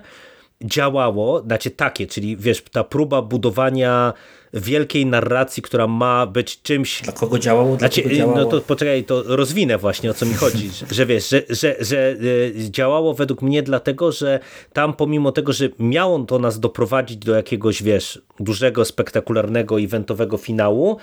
działało, 0.64 1.42
znaczy 1.42 1.70
takie, 1.70 2.06
czyli 2.06 2.36
wiesz, 2.36 2.62
ta 2.72 2.84
próba 2.84 3.22
budowania 3.22 4.12
wielkiej 4.52 5.06
narracji, 5.06 5.62
która 5.62 5.86
ma 5.86 6.26
być 6.26 6.62
czymś... 6.62 7.02
Dla 7.02 7.12
kogo 7.12 7.38
działało? 7.38 7.68
Dla 7.68 7.78
znaczy, 7.78 8.02
kogo 8.02 8.14
działało? 8.14 8.38
No 8.38 8.44
to 8.44 8.60
poczekaj, 8.60 9.04
to 9.04 9.22
rozwinę 9.36 9.78
właśnie 9.78 10.10
o 10.10 10.14
co 10.14 10.26
mi 10.26 10.34
chodzi, 10.34 10.70
że, 10.78 10.86
że 10.90 11.06
wiesz, 11.06 11.28
że, 11.28 11.42
że, 11.48 11.76
że 11.80 12.10
y, 12.10 12.70
działało 12.70 13.14
według 13.14 13.42
mnie 13.42 13.62
dlatego, 13.62 14.12
że 14.12 14.40
tam 14.72 14.94
pomimo 14.94 15.32
tego, 15.32 15.52
że 15.52 15.68
miało 15.78 16.18
to 16.18 16.38
nas 16.38 16.60
doprowadzić 16.60 17.16
do 17.16 17.34
jakiegoś, 17.34 17.82
wiesz, 17.82 18.22
dużego, 18.40 18.84
spektakularnego, 18.84 19.80
eventowego 19.80 20.36
finału, 20.36 20.96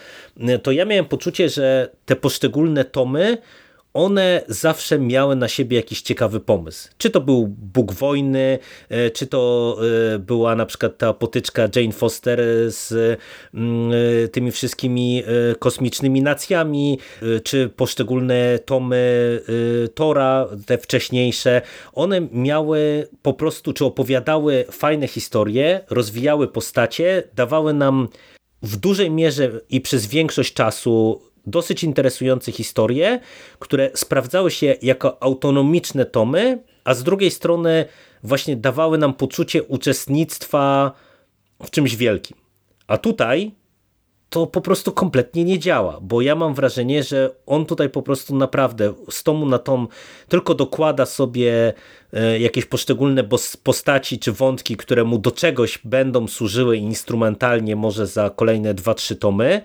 y, 0.50 0.60
to 0.60 0.72
ja 0.72 0.86
miałem 0.86 1.06
poczucie, 1.06 1.50
że 1.50 1.90
te 2.06 2.16
poszczególne 2.16 2.86
tomy 2.86 3.38
one 3.96 4.42
zawsze 4.48 5.00
miały 5.00 5.36
na 5.36 5.48
siebie 5.48 5.78
jakiś 5.78 6.02
ciekawy 6.02 6.40
pomysł. 6.40 6.90
Czy 6.98 7.10
to 7.10 7.22
był 7.22 7.48
Bóg 7.48 7.94
wojny, 7.94 8.60
e, 8.90 9.10
czy 9.10 9.28
to 9.28 9.78
e, 10.14 10.20
była 10.20 10.56
na 10.56 10.66
przykład 10.66 10.98
ta 10.98 11.14
potyczka 11.14 11.68
Jane 11.76 11.92
Foster 11.92 12.42
z 12.68 12.92
mm, 13.54 13.92
e, 14.24 14.28
tymi 14.28 14.52
wszystkimi 14.52 15.24
kosmicznymi 15.60 16.22
nacjami, 16.22 17.00
czy 17.44 17.70
poszczególne 17.70 18.60
tomy 18.66 19.40
Tora, 19.96 20.48
te 20.66 20.78
wcześniejsze. 20.78 21.62
One 21.94 22.22
miały 22.32 23.08
po 23.22 23.34
prostu, 23.34 23.74
czy 23.74 23.86
opowiadały 23.86 24.66
fajne 24.72 25.08
historie, 25.08 25.82
rozwijały 25.90 26.48
postacie, 26.48 27.24
dawały 27.36 27.74
nam 27.74 28.08
w 28.62 28.78
dużej 28.78 29.12
mierze 29.12 29.52
i 29.70 29.82
przez 29.82 30.08
większość 30.08 30.54
czasu 30.54 31.22
dosyć 31.48 31.84
interesujące 31.84 32.52
historie, 32.52 33.20
które 33.60 33.92
sprawdzały 33.94 34.52
się 34.52 34.76
jako 34.82 35.24
autonomiczne 35.24 36.06
tomy, 36.06 36.64
a 36.84 36.94
z 36.94 37.04
drugiej 37.04 37.32
strony 37.32 37.86
właśnie 38.24 38.56
dawały 38.56 38.98
nam 38.98 39.14
poczucie 39.14 39.64
uczestnictwa 39.64 40.92
w 41.64 41.70
czymś 41.70 41.96
wielkim. 41.96 42.38
A 42.88 42.98
tutaj 42.98 43.52
to 44.30 44.48
po 44.48 44.62
prostu 44.62 44.92
kompletnie 44.92 45.44
nie 45.44 45.60
działa, 45.60 46.00
bo 46.02 46.22
ja 46.22 46.36
mam 46.36 46.54
wrażenie, 46.54 47.04
że 47.04 47.30
on 47.46 47.66
tutaj 47.66 47.90
po 47.90 48.02
prostu 48.02 48.36
naprawdę 48.36 48.94
z 49.10 49.24
tomu 49.24 49.46
na 49.46 49.60
tom 49.60 49.88
tylko 50.28 50.56
dokłada 50.56 51.06
sobie 51.06 51.74
e, 52.14 52.40
jakieś 52.40 52.66
poszczególne 52.66 53.24
postaci 53.64 54.20
czy 54.20 54.32
wątki, 54.32 54.78
które 54.78 55.04
mu 55.04 55.18
do 55.18 55.32
czegoś 55.32 55.80
będą 55.84 56.28
służyły 56.28 56.78
instrumentalnie 56.78 57.76
może 57.76 58.08
za 58.08 58.30
kolejne 58.30 58.74
2-3 58.74 59.18
tomy, 59.18 59.62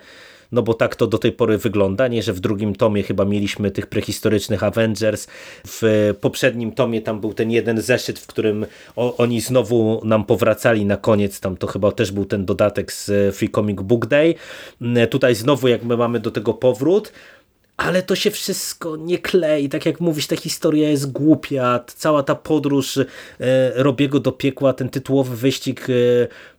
no 0.53 0.63
bo 0.63 0.75
tak 0.75 0.97
to 0.97 1.07
do 1.07 1.19
tej 1.19 1.33
pory 1.33 1.59
wygląda, 1.59 2.09
nie, 2.09 2.23
że 2.23 2.33
w 2.33 2.41
drugim 2.41 2.75
tomie 2.75 3.03
chyba 3.03 3.25
mieliśmy 3.25 3.71
tych 3.71 3.87
prehistorycznych 3.87 4.65
Avengers, 4.65 5.27
w 5.67 6.15
poprzednim 6.21 6.73
tomie 6.73 7.03
tam 7.03 7.21
był 7.21 7.35
ten 7.35 7.51
jeden 7.51 7.81
zeszyt, 7.81 8.19
w 8.19 8.27
którym 8.27 8.67
oni 8.97 9.41
znowu 9.41 10.01
nam 10.05 10.25
powracali 10.25 10.85
na 10.85 10.97
koniec, 10.97 11.41
tam 11.41 11.57
to 11.57 11.67
chyba 11.67 11.93
też 11.93 12.13
był 12.13 12.25
ten 12.25 12.45
dodatek 12.45 12.93
z 12.93 13.37
Free 13.37 13.51
Comic 13.51 13.81
Book 13.81 14.07
Day, 14.07 14.35
tutaj 15.11 15.35
znowu 15.35 15.69
jak 15.69 15.85
my 15.85 15.97
mamy 15.97 16.21
do 16.21 16.31
tego 16.31 16.55
powrót, 16.55 17.13
ale 17.81 18.03
to 18.03 18.15
się 18.15 18.31
wszystko 18.31 18.97
nie 18.97 19.19
klei. 19.19 19.69
Tak 19.69 19.87
jak 19.87 20.01
mówisz, 20.01 20.27
ta 20.27 20.37
historia 20.37 20.91
jest 20.91 21.13
głupia. 21.13 21.81
Cała 21.87 22.23
ta 22.23 22.35
podróż 22.35 22.97
e, 22.97 23.05
Robiego 23.75 24.21
do 24.21 24.33
piekła, 24.33 24.73
ten 24.73 24.89
tytułowy 24.89 25.37
wyścig 25.37 25.87
e, 25.91 25.93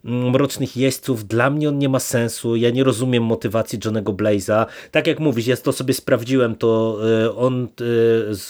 Mrocznych 0.03 0.77
Jeźdźców, 0.77 1.27
dla 1.27 1.49
mnie 1.49 1.69
on 1.69 1.77
nie 1.77 1.89
ma 1.89 1.99
sensu. 1.99 2.55
Ja 2.55 2.69
nie 2.69 2.83
rozumiem 2.83 3.23
motywacji 3.23 3.79
Johnego 3.85 4.13
Blaze'a. 4.13 4.65
Tak 4.91 5.07
jak 5.07 5.19
mówisz, 5.19 5.47
ja 5.47 5.57
to 5.57 5.73
sobie 5.73 5.93
sprawdziłem, 5.93 6.55
to 6.55 6.99
e, 7.23 7.35
on 7.35 7.67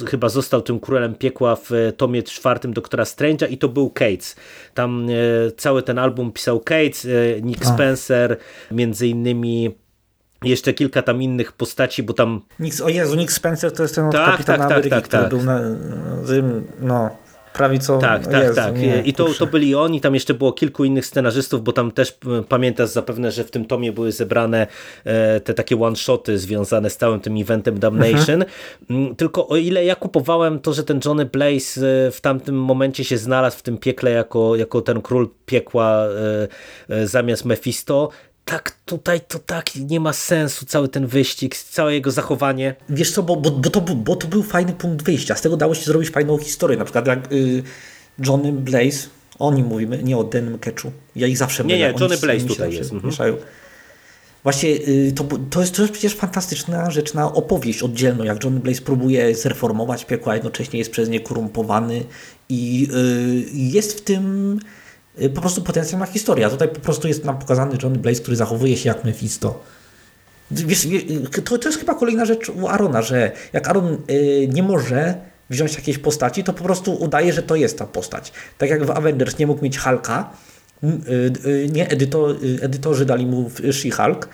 chyba 0.08 0.30
został 0.30 0.62
tym 0.62 0.80
królem 0.80 1.16
piekła 1.16 1.56
w 1.56 1.72
tomie 1.98 2.24
czwartym 2.24 2.74
Doktora 2.74 3.04
Strange'a 3.04 3.52
i 3.52 3.58
to 3.58 3.70
był 3.70 3.90
Cates. 3.90 4.36
Tam 4.74 5.08
cały 5.58 5.84
ten 5.84 6.00
album 6.00 6.32
pisał 6.32 6.60
Cates, 6.60 7.08
Nick 7.42 7.66
Spencer, 7.66 8.38
między 8.72 9.08
innymi 9.08 9.81
jeszcze 10.44 10.74
kilka 10.74 11.02
tam 11.02 11.22
innych 11.22 11.52
postaci, 11.52 12.04
bo 12.04 12.14
tam... 12.14 12.42
Nick, 12.60 12.82
o 12.84 12.90
Jezu, 12.90 13.16
Nick 13.16 13.32
Spencer 13.32 13.72
to 13.72 13.84
jest 13.84 13.96
ten 13.96 14.12
tak, 14.12 14.32
Kapitana 14.32 14.58
tak, 14.58 14.68
tak, 14.68 14.72
Ameryki, 14.72 14.90
tak, 14.90 15.04
który 15.04 15.22
tak. 15.22 15.30
był 15.30 15.44
na, 15.44 15.62
no, 16.80 17.10
prawico... 17.54 17.98
Tak, 17.98 18.28
tak, 18.28 18.44
Jezu, 18.44 18.56
tak. 18.56 18.78
Nie, 18.78 19.02
I 19.02 19.14
to, 19.14 19.34
to 19.40 19.48
byli 19.48 19.76
oni, 19.76 20.02
tam 20.02 20.14
jeszcze 20.14 20.34
było 20.34 20.54
kilku 20.54 20.84
innych 20.86 21.06
scenarzystów, 21.06 21.64
bo 21.64 21.74
tam 21.74 21.92
też 21.92 22.18
pamiętasz 22.50 22.90
zapewne, 22.90 23.32
że 23.32 23.44
w 23.44 23.52
tym 23.52 23.66
tomie 23.66 23.92
były 23.92 24.12
zebrane 24.12 24.68
e, 25.04 25.40
te 25.40 25.54
takie 25.54 25.82
one-shoty 25.82 26.40
związane 26.40 26.90
z 26.90 26.98
całym 26.98 27.20
tym 27.20 27.38
eventem 27.38 27.80
Damnation. 27.80 28.46
Mhm. 28.90 29.16
Tylko 29.16 29.48
o 29.48 29.56
ile 29.56 29.86
ja 29.86 29.96
kupowałem 29.96 30.60
to, 30.60 30.74
że 30.74 30.84
ten 30.84 31.00
Johnny 31.06 31.26
Blaze 31.26 32.08
e, 32.08 32.12
w 32.12 32.22
tamtym 32.22 32.56
momencie 32.56 33.04
się 33.04 33.18
znalazł 33.18 33.58
w 33.58 33.62
tym 33.62 33.78
piekle 33.78 34.12
jako, 34.12 34.56
jako 34.56 34.82
ten 34.82 35.02
król 35.02 35.30
piekła 35.46 36.06
e, 36.90 37.08
zamiast 37.08 37.46
Mephisto, 37.46 38.10
tak 38.52 38.76
tutaj 38.86 39.22
to 39.28 39.40
tak 39.40 39.76
nie 39.76 40.00
ma 40.00 40.14
sensu 40.14 40.66
cały 40.66 40.88
ten 40.88 41.08
wyścig, 41.08 41.58
całe 41.58 41.94
jego 41.94 42.12
zachowanie. 42.12 42.76
Wiesz 42.90 43.12
co, 43.12 43.24
bo, 43.24 43.36
bo, 43.36 43.52
bo, 43.52 43.70
to, 43.70 43.82
bo 43.82 44.16
to 44.16 44.28
był 44.28 44.44
fajny 44.44 44.74
punkt 44.74 45.06
wyjścia, 45.06 45.36
z 45.36 45.42
tego 45.42 45.58
dało 45.58 45.76
się 45.76 45.86
zrobić 45.86 46.10
fajną 46.10 46.38
historię, 46.38 46.78
na 46.78 46.86
przykład 46.86 47.08
jak 47.08 47.32
y, 47.32 47.64
Johnny 48.26 48.52
Blaze, 48.52 49.08
o 49.40 49.54
nim 49.54 49.66
mówimy, 49.66 50.04
nie 50.04 50.18
o 50.18 50.24
Denym 50.24 50.60
Ketchu, 50.60 50.92
ja 51.16 51.28
ich 51.28 51.38
zawsze 51.38 51.64
Nie, 51.64 51.78
nie, 51.78 51.94
Johnny 52.00 52.18
Blaze 52.18 52.46
tutaj 52.46 52.74
jest. 52.74 52.92
Mhm. 52.92 53.14
Właśnie 54.44 54.70
y, 54.70 55.14
to, 55.16 55.24
to, 55.50 55.62
jest, 55.62 55.76
to 55.76 55.82
jest 55.82 55.94
przecież 55.94 56.16
fantastyczna 56.16 56.92
rzecz 56.92 57.14
na 57.14 57.34
opowieść 57.34 57.84
oddzielną, 57.84 58.24
jak 58.24 58.44
Johnny 58.44 58.60
Blaze 58.60 58.82
próbuje 58.82 59.36
zreformować 59.36 60.06
piekło, 60.06 60.32
a 60.32 60.36
jednocześnie 60.36 60.80
jest 60.80 60.92
przez 60.92 61.10
nie 61.10 61.20
korumpowany 61.20 62.04
i 62.50 62.88
y, 62.94 63.46
jest 63.54 63.98
w 63.98 64.02
tym 64.02 64.60
po 65.36 65.42
prostu 65.42 65.62
potencjalna 65.62 66.06
historia. 66.06 66.50
Tutaj 66.50 66.68
po 66.68 66.80
prostu 66.80 67.08
jest 67.08 67.26
nam 67.26 67.40
pokazany 67.40 67.78
John 67.84 67.94
Blaze, 67.94 68.22
który 68.22 68.38
zachowuje 68.38 68.78
się 68.78 68.90
jak 68.90 69.04
Mephisto. 69.04 69.64
Wiesz, 70.52 70.86
y, 70.86 71.42
to, 71.42 71.58
to 71.58 71.70
jest 71.70 71.80
chyba 71.80 71.96
kolejna 71.96 72.26
rzecz 72.26 72.50
u 72.50 72.68
Arona, 72.68 73.02
że 73.02 73.32
jak 73.54 73.68
Aaron 73.68 73.98
y, 74.12 74.48
nie 74.54 74.64
może 74.64 75.16
wziąć 75.50 75.76
jakiejś 75.76 75.98
postaci, 75.98 76.44
to 76.44 76.54
po 76.54 76.64
prostu 76.64 76.94
udaje, 76.94 77.34
że 77.34 77.44
to 77.44 77.56
jest 77.56 77.78
ta 77.78 77.86
postać. 77.86 78.32
Tak 78.58 78.70
jak 78.70 78.86
w 78.86 78.92
Avengers 78.92 79.38
nie 79.38 79.48
mógł 79.48 79.64
mieć 79.64 79.78
Hulka, 79.78 80.30
nie, 81.72 81.90
edytor, 81.90 82.36
edytorzy 82.62 83.06
dali 83.06 83.26
mu 83.26 83.50
She-Hulk, 83.50 84.28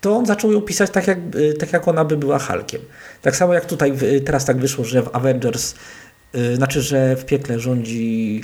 to 0.00 0.16
on 0.16 0.26
zaczął 0.26 0.52
ją 0.52 0.60
pisać 0.60 0.90
tak 0.90 1.06
jak, 1.06 1.18
tak 1.58 1.72
jak 1.72 1.88
ona 1.88 2.04
by 2.04 2.16
była 2.16 2.38
Hulkiem. 2.38 2.80
Tak 3.22 3.36
samo 3.36 3.54
jak 3.54 3.64
tutaj 3.64 3.92
teraz 4.24 4.44
tak 4.44 4.56
wyszło, 4.56 4.84
że 4.84 5.02
w 5.02 5.16
Avengers, 5.16 5.74
znaczy, 6.54 6.82
że 6.82 7.16
w 7.16 7.24
piekle 7.24 7.60
rządzi 7.60 8.42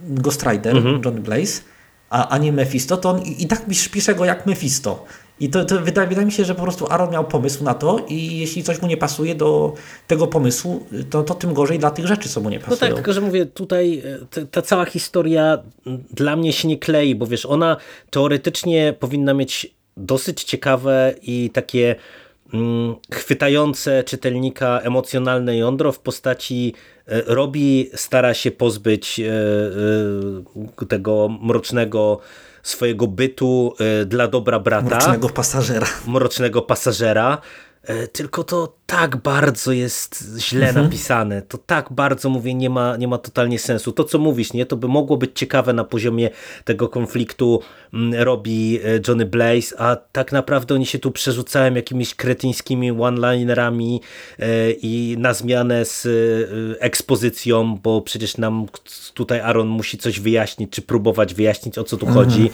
Ghost 0.00 0.42
Rider, 0.42 0.76
mhm. 0.76 1.00
John 1.04 1.22
Blaze, 1.22 1.62
a, 2.10 2.28
a 2.28 2.38
nie 2.38 2.52
Mephisto, 2.52 2.96
to 2.96 3.10
on 3.10 3.22
i, 3.22 3.42
i 3.42 3.46
tak 3.46 3.66
pisze 3.92 4.14
go 4.14 4.24
jak 4.24 4.46
Mephisto. 4.46 5.04
I 5.40 5.48
to, 5.48 5.64
to 5.64 5.80
wydaje, 5.80 6.08
wydaje, 6.08 6.26
mi 6.26 6.32
się, 6.32 6.44
że 6.44 6.54
po 6.54 6.62
prostu 6.62 6.86
Aaron 6.86 7.10
miał 7.10 7.24
pomysł 7.24 7.64
na 7.64 7.74
to 7.74 8.06
i 8.08 8.38
jeśli 8.38 8.62
coś 8.62 8.82
mu 8.82 8.88
nie 8.88 8.96
pasuje 8.96 9.34
do 9.34 9.74
tego 10.06 10.26
pomysłu, 10.26 10.86
to, 11.10 11.22
to 11.22 11.34
tym 11.34 11.54
gorzej 11.54 11.78
dla 11.78 11.90
tych 11.90 12.06
rzeczy, 12.06 12.28
co 12.28 12.40
mu 12.40 12.50
nie 12.50 12.58
pasują. 12.60 12.76
No 12.80 12.86
tak, 12.86 12.94
tylko 12.94 13.12
że 13.12 13.20
mówię, 13.20 13.46
tutaj 13.46 14.02
e, 14.36 14.46
ta 14.46 14.62
cała 14.62 14.84
historia 14.84 15.58
dla 16.10 16.36
mnie 16.36 16.52
się 16.52 16.68
nie 16.68 16.78
klei, 16.78 17.14
bo 17.14 17.26
wiesz, 17.26 17.46
ona 17.46 17.76
teoretycznie 18.10 18.94
powinna 19.00 19.34
mieć 19.34 19.74
dosyć 19.96 20.44
ciekawe 20.44 21.14
i 21.22 21.50
takie 21.50 21.96
chwytające 23.12 24.04
czytelnika 24.04 24.80
emocjonalne 24.80 25.56
jądro 25.56 25.92
w 25.92 25.98
postaci 25.98 26.74
robi, 27.06 27.90
stara 27.94 28.34
się 28.34 28.50
pozbyć 28.50 29.20
e, 29.20 29.24
e, 30.82 30.86
tego 30.86 31.28
mrocznego 31.42 32.18
swojego 32.62 33.06
bytu 33.06 33.74
dla 34.06 34.28
dobra 34.28 34.60
brata. 34.60 34.86
Mrocznego 34.86 35.28
pasażera. 35.28 35.86
Mrocznego 36.06 36.62
pasażera 36.62 37.38
E, 37.38 37.40
tylko 38.12 38.44
to 38.44 38.74
tak 38.86 39.16
bardzo 39.16 39.72
jest 39.72 40.24
źle 40.38 40.68
mhm. 40.68 40.84
napisane, 40.84 41.42
to 41.42 41.58
tak 41.58 41.92
bardzo, 41.92 42.28
mówię, 42.28 42.54
nie 42.54 42.70
ma, 42.70 42.96
nie 42.96 43.08
ma 43.08 43.18
totalnie 43.18 43.58
sensu. 43.58 43.92
To, 43.92 44.04
co 44.04 44.18
mówisz, 44.18 44.52
nie, 44.52 44.66
to 44.66 44.76
by 44.76 44.88
mogło 44.88 45.16
być 45.16 45.30
ciekawe 45.34 45.72
na 45.72 45.84
poziomie 45.84 46.30
tego 46.64 46.88
konfliktu 46.88 47.60
mm, 47.94 48.22
robi 48.22 48.80
e, 48.84 49.00
Johnny 49.08 49.26
Blaze, 49.26 49.80
a 49.80 49.96
tak 49.96 50.32
naprawdę 50.32 50.74
oni 50.74 50.86
się 50.86 50.98
tu 50.98 51.10
przerzucają 51.10 51.74
jakimiś 51.74 52.14
kretyńskimi 52.14 52.90
one-linerami 52.90 54.00
e, 54.38 54.70
i 54.70 55.16
na 55.18 55.34
zmianę 55.34 55.84
z 55.84 56.08
ekspozycją, 56.80 57.78
bo 57.82 58.02
przecież 58.02 58.36
nam 58.36 58.66
tutaj 59.14 59.40
Aaron 59.40 59.68
musi 59.68 59.98
coś 59.98 60.20
wyjaśnić, 60.20 60.70
czy 60.70 60.82
próbować 60.82 61.34
wyjaśnić, 61.34 61.78
o 61.78 61.84
co 61.84 61.96
tu 61.96 62.06
mhm. 62.06 62.26
chodzi 62.26 62.50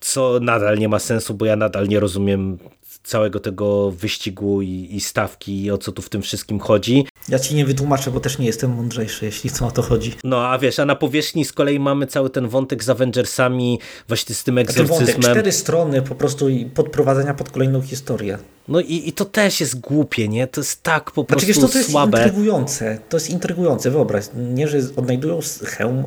co 0.00 0.38
nadal 0.42 0.78
nie 0.78 0.88
ma 0.88 0.98
sensu, 0.98 1.34
bo 1.34 1.46
ja 1.46 1.56
nadal 1.56 1.88
nie 1.88 2.00
rozumiem 2.00 2.58
całego 3.04 3.40
tego 3.40 3.90
wyścigu 3.90 4.62
i, 4.62 4.88
i 4.90 5.00
stawki 5.00 5.64
i 5.64 5.70
o 5.70 5.78
co 5.78 5.92
tu 5.92 6.02
w 6.02 6.08
tym 6.08 6.22
wszystkim 6.22 6.60
chodzi. 6.60 7.06
Ja 7.28 7.38
ci 7.38 7.54
nie 7.54 7.64
wytłumaczę, 7.64 8.10
bo 8.10 8.20
też 8.20 8.38
nie 8.38 8.46
jestem 8.46 8.74
mądrzejszy, 8.74 9.24
jeśli 9.24 9.50
co 9.50 9.66
o 9.66 9.70
to 9.70 9.82
chodzi. 9.82 10.14
No 10.24 10.46
a 10.46 10.58
wiesz, 10.58 10.78
a 10.78 10.84
na 10.84 10.96
powierzchni 10.96 11.44
z 11.44 11.52
kolei 11.52 11.80
mamy 11.80 12.06
cały 12.06 12.30
ten 12.30 12.48
wątek 12.48 12.84
z 12.84 12.88
Avengersami, 12.88 13.80
właśnie 14.08 14.34
z 14.34 14.44
tym 14.44 14.58
egzorcyzmem. 14.58 14.98
Wątek, 14.98 15.18
cztery 15.18 15.52
strony 15.52 16.02
po 16.02 16.14
prostu 16.14 16.46
podprowadzenia 16.74 17.34
pod 17.34 17.50
kolejną 17.50 17.82
historię. 17.82 18.38
No 18.68 18.80
i, 18.80 19.08
i 19.08 19.12
to 19.12 19.24
też 19.24 19.60
jest 19.60 19.80
głupie, 19.80 20.28
nie? 20.28 20.46
To 20.46 20.60
jest 20.60 20.82
tak 20.82 21.10
po 21.10 21.24
prostu 21.24 21.46
znaczy, 21.46 21.60
wiesz, 21.60 21.72
to, 21.72 21.78
to 21.78 21.90
słabe. 21.90 22.18
jest 22.18 22.28
intrygujące. 22.28 22.98
To 23.08 23.16
jest 23.16 23.30
intrygujące, 23.30 23.90
wyobraź. 23.90 24.24
Nie, 24.34 24.68
że 24.68 24.78
odnajdują 24.96 25.40
hełm 25.64 26.04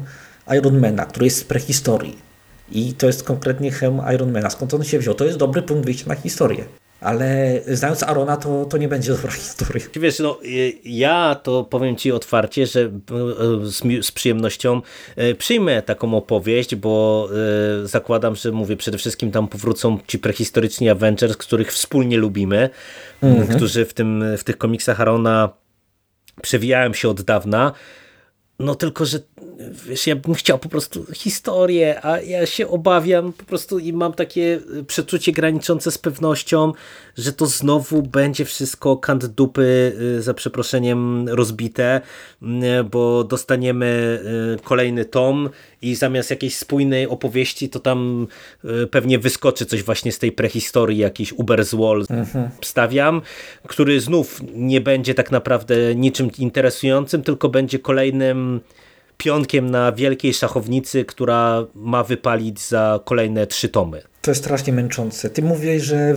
Ironmana, 0.58 1.06
który 1.06 1.26
jest 1.26 1.38
z 1.38 1.44
prehistorii. 1.44 2.31
I 2.72 2.94
to 2.94 3.08
jest 3.08 3.24
konkretnie 3.24 3.72
hełm 3.72 4.02
Ironmana. 4.16 4.50
Skąd 4.50 4.74
on 4.74 4.84
się 4.84 5.00
wziął? 5.00 5.14
To 5.14 5.26
jest 5.26 5.38
dobry 5.38 5.62
punkt 5.62 5.86
wyjścia 5.86 6.06
na 6.08 6.16
historię. 6.16 6.66
Ale 7.02 7.62
znając 7.68 8.04
Arona, 8.04 8.38
to, 8.38 8.66
to 8.66 8.78
nie 8.78 8.88
będzie 8.88 9.12
dobra 9.12 9.32
historia. 9.48 9.86
Wiesz, 9.96 10.20
no, 10.20 10.40
ja 10.84 11.36
to 11.36 11.64
powiem 11.64 11.96
Ci 11.96 12.12
otwarcie, 12.12 12.68
że 12.68 12.92
z, 13.64 14.06
z 14.06 14.12
przyjemnością 14.12 14.82
przyjmę 15.38 15.82
taką 15.82 16.14
opowieść, 16.14 16.76
bo 16.76 17.30
zakładam, 17.84 18.36
że 18.36 18.52
mówię, 18.52 18.78
przede 18.78 18.98
wszystkim 18.98 19.32
tam 19.32 19.48
powrócą 19.48 19.98
ci 20.08 20.20
prehistoryczni 20.20 20.90
Avengers, 20.90 21.38
których 21.38 21.72
wspólnie 21.72 22.18
lubimy, 22.18 22.70
mhm. 23.22 23.58
którzy 23.58 23.86
w, 23.86 23.94
tym, 23.94 24.24
w 24.38 24.44
tych 24.44 24.58
komiksach 24.58 25.02
Arona 25.02 25.50
przewijałem 26.42 26.94
się 26.94 27.10
od 27.10 27.22
dawna. 27.22 27.72
No 28.62 28.76
tylko, 28.76 29.06
że 29.06 29.20
wiesz, 29.88 30.08
ja 30.08 30.16
bym 30.16 30.34
chciał 30.34 30.60
po 30.60 30.70
prostu 30.70 31.06
historię, 31.14 32.06
a 32.06 32.22
ja 32.22 32.46
się 32.46 32.68
obawiam 32.68 33.34
po 33.34 33.44
prostu 33.44 33.80
i 33.80 33.94
mam 33.94 34.14
takie 34.14 34.60
przeczucie 34.88 35.32
graniczące 35.32 35.92
z 35.92 35.98
pewnością, 35.98 36.74
że 37.18 37.34
to 37.34 37.46
znowu 37.46 38.02
będzie 38.02 38.46
wszystko 38.46 38.98
kant 38.98 39.26
dupy 39.26 39.94
y, 40.18 40.22
za 40.22 40.34
przeproszeniem 40.34 41.30
rozbite, 41.30 42.02
y, 42.42 42.48
bo 42.84 43.24
dostaniemy 43.24 44.20
y, 44.60 44.64
kolejny 44.64 45.06
tom 45.06 45.50
i 45.82 45.96
zamiast 45.96 46.30
jakiejś 46.30 46.58
spójnej 46.58 47.08
opowieści 47.08 47.70
to 47.70 47.80
tam 47.80 48.28
pewnie 48.92 49.20
wyskoczy 49.20 49.66
coś 49.66 49.84
właśnie 49.84 50.12
z 50.12 50.20
tej 50.20 50.32
prehistorii, 50.32 50.98
jakiś 50.98 51.34
Uberswall 51.34 52.06
mhm. 52.10 52.50
stawiam, 52.62 53.22
który 53.68 54.02
znów 54.02 54.42
nie 54.54 54.82
będzie 54.82 55.14
tak 55.14 55.32
naprawdę 55.32 55.96
niczym 55.96 56.30
interesującym, 56.40 57.24
tylko 57.24 57.50
będzie 57.50 57.80
kolejnym 57.80 58.51
pionkiem 59.18 59.72
na 59.72 59.92
wielkiej 59.92 60.34
szachownicy, 60.34 61.06
która 61.06 61.66
ma 61.76 62.04
wypalić 62.04 62.68
za 62.68 63.00
kolejne 63.06 63.48
trzy 63.48 63.70
tomy. 63.70 64.02
To 64.22 64.32
jest 64.32 64.42
strasznie 64.42 64.74
męczące. 64.74 65.30
Ty 65.30 65.42
mówisz, 65.42 65.84
że 65.84 66.16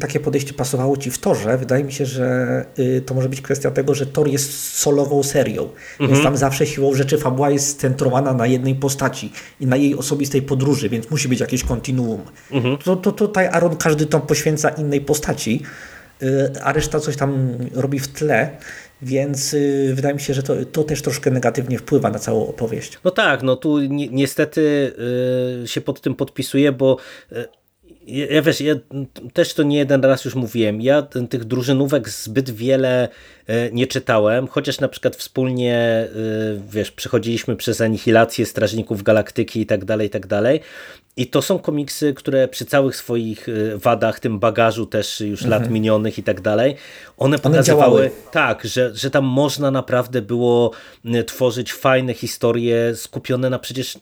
takie 0.00 0.20
podejście 0.20 0.52
pasowało 0.52 0.96
ci 0.96 1.10
w 1.10 1.18
Torze. 1.18 1.58
Wydaje 1.58 1.84
mi 1.84 1.92
się, 1.92 2.06
że 2.06 2.64
y, 2.78 3.02
to 3.06 3.14
może 3.14 3.28
być 3.28 3.40
kwestia 3.40 3.70
tego, 3.70 3.94
że 3.94 4.06
Tor 4.06 4.28
jest 4.28 4.74
solową 4.78 5.22
serią, 5.22 5.62
mhm. 5.62 6.10
więc 6.10 6.22
tam 6.22 6.36
zawsze 6.36 6.66
siłą 6.66 6.94
rzeczy 6.94 7.18
fabuła 7.18 7.50
jest 7.50 7.68
scentrowana 7.68 8.34
na 8.34 8.46
jednej 8.46 8.74
postaci 8.74 9.32
i 9.60 9.66
na 9.66 9.76
jej 9.76 9.94
osobistej 9.94 10.42
podróży, 10.42 10.88
więc 10.88 11.10
musi 11.10 11.28
być 11.28 11.40
jakieś 11.40 11.64
kontinuum. 11.64 12.20
Mhm. 12.50 12.78
To, 12.78 12.96
to 12.96 13.12
tutaj 13.12 13.46
Aaron 13.46 13.76
każdy 13.76 14.06
tom 14.06 14.22
poświęca 14.22 14.68
innej 14.68 15.00
postaci, 15.00 15.62
y, 16.22 16.50
a 16.62 16.72
reszta 16.72 17.00
coś 17.00 17.16
tam 17.16 17.58
robi 17.74 17.98
w 17.98 18.08
tle. 18.08 18.50
Więc 19.02 19.54
y, 19.54 19.92
wydaje 19.94 20.14
mi 20.14 20.20
się, 20.20 20.34
że 20.34 20.42
to, 20.42 20.54
to 20.72 20.84
też 20.84 21.02
troszkę 21.02 21.30
negatywnie 21.30 21.78
wpływa 21.78 22.10
na 22.10 22.18
całą 22.18 22.46
opowieść. 22.46 22.98
No 23.04 23.10
tak, 23.10 23.42
no 23.42 23.56
tu 23.56 23.80
ni 23.80 24.10
niestety 24.12 24.92
y, 25.64 25.68
się 25.68 25.80
pod 25.80 26.00
tym 26.00 26.14
podpisuję, 26.14 26.72
bo 26.72 26.96
y, 27.32 27.61
ja 28.06 28.42
wiesz, 28.42 28.60
ja 28.60 28.74
też 29.32 29.54
to 29.54 29.62
nie 29.62 29.78
jeden 29.78 30.04
raz 30.04 30.24
już 30.24 30.34
mówiłem, 30.34 30.80
ja 30.80 31.02
tych 31.02 31.44
drużynówek 31.44 32.08
zbyt 32.08 32.50
wiele 32.50 33.08
e, 33.46 33.70
nie 33.70 33.86
czytałem, 33.86 34.46
chociaż 34.48 34.80
na 34.80 34.88
przykład 34.88 35.16
wspólnie, 35.16 35.76
e, 35.76 36.08
wiesz, 36.70 36.90
przechodziliśmy 36.90 37.56
przez 37.56 37.80
Anihilację 37.80 38.46
Strażników 38.46 39.02
Galaktyki 39.02 39.60
i 39.60 39.66
tak 39.66 39.84
dalej, 39.84 40.06
i 40.06 40.10
tak 40.10 40.26
dalej. 40.26 40.60
I 41.16 41.26
to 41.26 41.42
są 41.42 41.58
komiksy, 41.58 42.14
które 42.14 42.48
przy 42.48 42.64
całych 42.64 42.96
swoich 42.96 43.48
e, 43.48 43.78
wadach, 43.78 44.20
tym 44.20 44.38
bagażu 44.38 44.86
też 44.86 45.20
już 45.20 45.42
mhm. 45.42 45.62
lat 45.62 45.70
minionych 45.70 46.18
i 46.18 46.22
tak 46.22 46.40
dalej, 46.40 46.76
one 47.16 47.38
pokazywały, 47.38 48.00
one 48.00 48.10
tak, 48.30 48.64
że, 48.64 48.90
że 48.94 49.10
tam 49.10 49.24
można 49.24 49.70
naprawdę 49.70 50.22
było 50.22 50.70
tworzyć 51.26 51.72
fajne 51.72 52.14
historie 52.14 52.96
skupione 52.96 53.50
na 53.50 53.58
przecież 53.58 53.98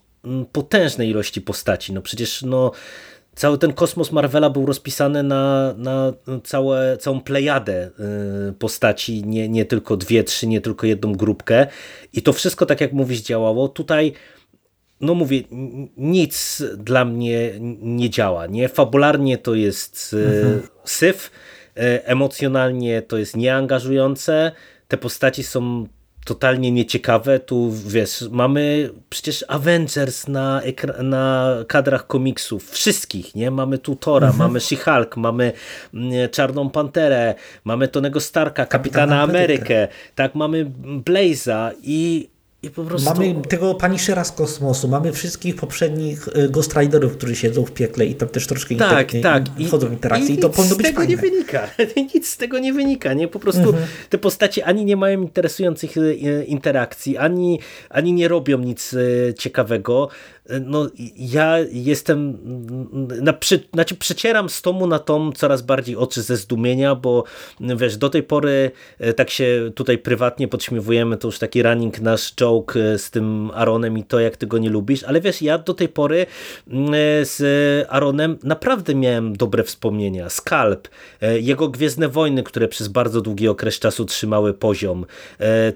potężnej 0.52 1.09
ilości 1.09 1.40
postaci. 1.40 1.92
No 1.92 2.02
przecież 2.02 2.42
no 2.42 2.73
cały 3.40 3.59
ten 3.59 3.73
kosmos 3.73 4.12
Marvela 4.12 4.50
był 4.50 4.66
rozpisany 4.66 5.23
na, 5.23 5.75
na 5.76 6.12
całe, 6.44 6.97
całą 6.97 7.20
plejadę 7.20 7.90
y, 8.50 8.52
postaci, 8.52 9.25
nie, 9.26 9.49
nie 9.49 9.64
tylko 9.64 9.97
dwie, 9.97 10.25
trzy, 10.25 10.47
nie 10.47 10.61
tylko 10.61 10.87
jedną 10.87 11.12
grupkę 11.12 11.66
i 12.12 12.23
to 12.23 12.32
wszystko, 12.32 12.66
tak 12.66 12.80
jak 12.80 12.92
mówisz, 12.92 13.20
działało. 13.20 13.68
Tutaj 13.68 14.12
no 15.00 15.14
mówię, 15.14 15.42
nic 15.97 16.62
dla 16.76 17.04
mnie 17.04 17.52
nie 17.82 18.11
działa. 18.11 18.47
Nie? 18.47 18.68
Fabularnie 18.68 19.38
to 19.38 19.54
jest 19.54 20.12
y, 20.12 20.26
mhm. 20.26 20.62
syf, 20.85 21.30
y, 21.76 21.80
emocjonalnie 22.04 23.02
to 23.02 23.18
jest 23.18 23.37
nieangażujące, 23.37 24.52
te 24.88 24.97
postaci 24.97 25.42
są 25.42 25.87
totalnie 26.24 26.72
nieciekawe. 26.72 27.40
Tu 27.40 27.72
wiesz, 27.86 28.24
mamy 28.30 28.90
przecież 29.10 29.44
Avengers 29.48 30.28
na, 30.28 30.62
na 31.02 31.56
kadrach 31.68 32.06
komiksów, 32.06 32.71
wszystkich, 32.71 33.34
nie? 33.34 33.50
Mamy 33.50 33.78
tu 33.78 33.97
Tora, 33.97 34.26
mhm. 34.26 34.38
mamy 34.38 34.60
She-Hulk, 34.60 35.16
mamy 35.16 35.52
mm, 35.95 36.28
Czarną 36.30 36.71
Panterę, 36.71 37.34
mamy 37.64 37.88
Tonego 37.88 38.21
Starka, 38.21 38.66
Kapitana 38.66 39.23
Amerykę, 39.23 39.88
tak, 40.14 40.34
mamy 40.34 40.64
Blaze'a 41.04 41.73
i 41.82 42.28
i 42.62 42.70
po 42.70 42.84
prostu... 42.84 43.10
Mamy 43.10 43.34
tego 43.49 43.75
Punishera 43.75 44.25
z 44.25 44.32
kosmosu, 44.32 44.88
mamy 44.88 45.12
wszystkich 45.12 45.56
poprzednich 45.56 46.28
y, 46.28 46.49
Ghost 46.49 46.76
Riderów, 46.76 47.16
którzy 47.16 47.36
siedzą 47.36 47.64
w 47.64 47.73
piekle 47.73 48.06
i 48.06 48.14
tam 48.14 48.28
też 48.28 48.46
troszkę 48.46 48.75
tak, 48.75 49.12
tak. 49.23 49.44
wchodzą 49.66 49.88
w 49.88 49.92
interakcje 49.92 50.34
i, 50.34 50.38
i 50.38 50.40
to 50.40 50.50
powinno 50.50 50.76
być 50.76 50.86
fajne. 50.86 51.06
Nic 51.06 51.16
z 51.16 51.16
tego 51.16 51.25
nie 51.25 51.30
wynika. 51.30 51.70
Nic 52.14 52.28
z 52.28 52.36
tego 52.36 52.58
nie 52.58 52.73
wynika. 52.73 53.14
Nie? 53.14 53.28
Po 53.28 53.38
prostu 53.38 53.68
mhm. 53.68 53.86
te 54.08 54.18
postacie 54.18 54.64
ani 54.64 54.84
nie 54.84 54.96
mają 54.96 55.23
interesujących 55.23 55.96
y, 55.96 56.44
interakcji, 56.46 57.16
ani, 57.16 57.60
ani 57.90 58.12
nie 58.12 58.28
robią 58.28 58.58
nic 58.58 58.92
y, 58.92 59.34
ciekawego 59.38 60.08
no 60.60 60.86
ja 61.16 61.56
jestem, 61.72 62.38
na, 63.22 63.32
przy, 63.32 63.60
znaczy 63.72 63.94
przecieram 63.94 64.48
z 64.48 64.62
tomu 64.62 64.86
na 64.86 64.98
tom 64.98 65.32
coraz 65.32 65.62
bardziej 65.62 65.96
oczy 65.96 66.22
ze 66.22 66.36
zdumienia, 66.36 66.94
bo 66.94 67.24
wiesz, 67.60 67.96
do 67.96 68.10
tej 68.10 68.22
pory 68.22 68.70
e, 68.98 69.12
tak 69.12 69.30
się 69.30 69.70
tutaj 69.74 69.98
prywatnie 69.98 70.48
podśmiewujemy, 70.48 71.16
to 71.16 71.28
już 71.28 71.38
taki 71.38 71.62
running 71.62 72.00
nasz 72.00 72.34
joke 72.34 72.80
e, 72.80 72.98
z 72.98 73.10
tym 73.10 73.50
Aaronem 73.54 73.98
i 73.98 74.04
to 74.04 74.20
jak 74.20 74.36
ty 74.36 74.46
go 74.46 74.58
nie 74.58 74.70
lubisz, 74.70 75.04
ale 75.04 75.20
wiesz, 75.20 75.42
ja 75.42 75.58
do 75.58 75.74
tej 75.74 75.88
pory 75.88 76.26
mm, 76.68 76.94
e, 76.94 77.24
z 77.24 77.40
Aaronem 77.90 78.38
naprawdę 78.42 78.94
miałem 78.94 79.36
dobre 79.36 79.64
wspomnienia. 79.64 80.28
Skalp, 80.30 80.88
jego 81.40 81.68
Gwiezdne 81.68 82.08
Wojny, 82.08 82.42
które 82.42 82.68
przez 82.68 82.88
bardzo 82.88 83.20
długi 83.20 83.48
okres 83.48 83.78
czasu 83.78 84.04
trzymały 84.04 84.54
poziom, 84.54 85.06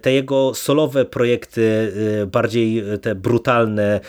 te 0.02 0.12
jego 0.12 0.54
solowe 0.54 1.04
projekty, 1.04 1.92
bardziej 2.26 2.82
te 3.02 3.14
brutalne, 3.14 4.00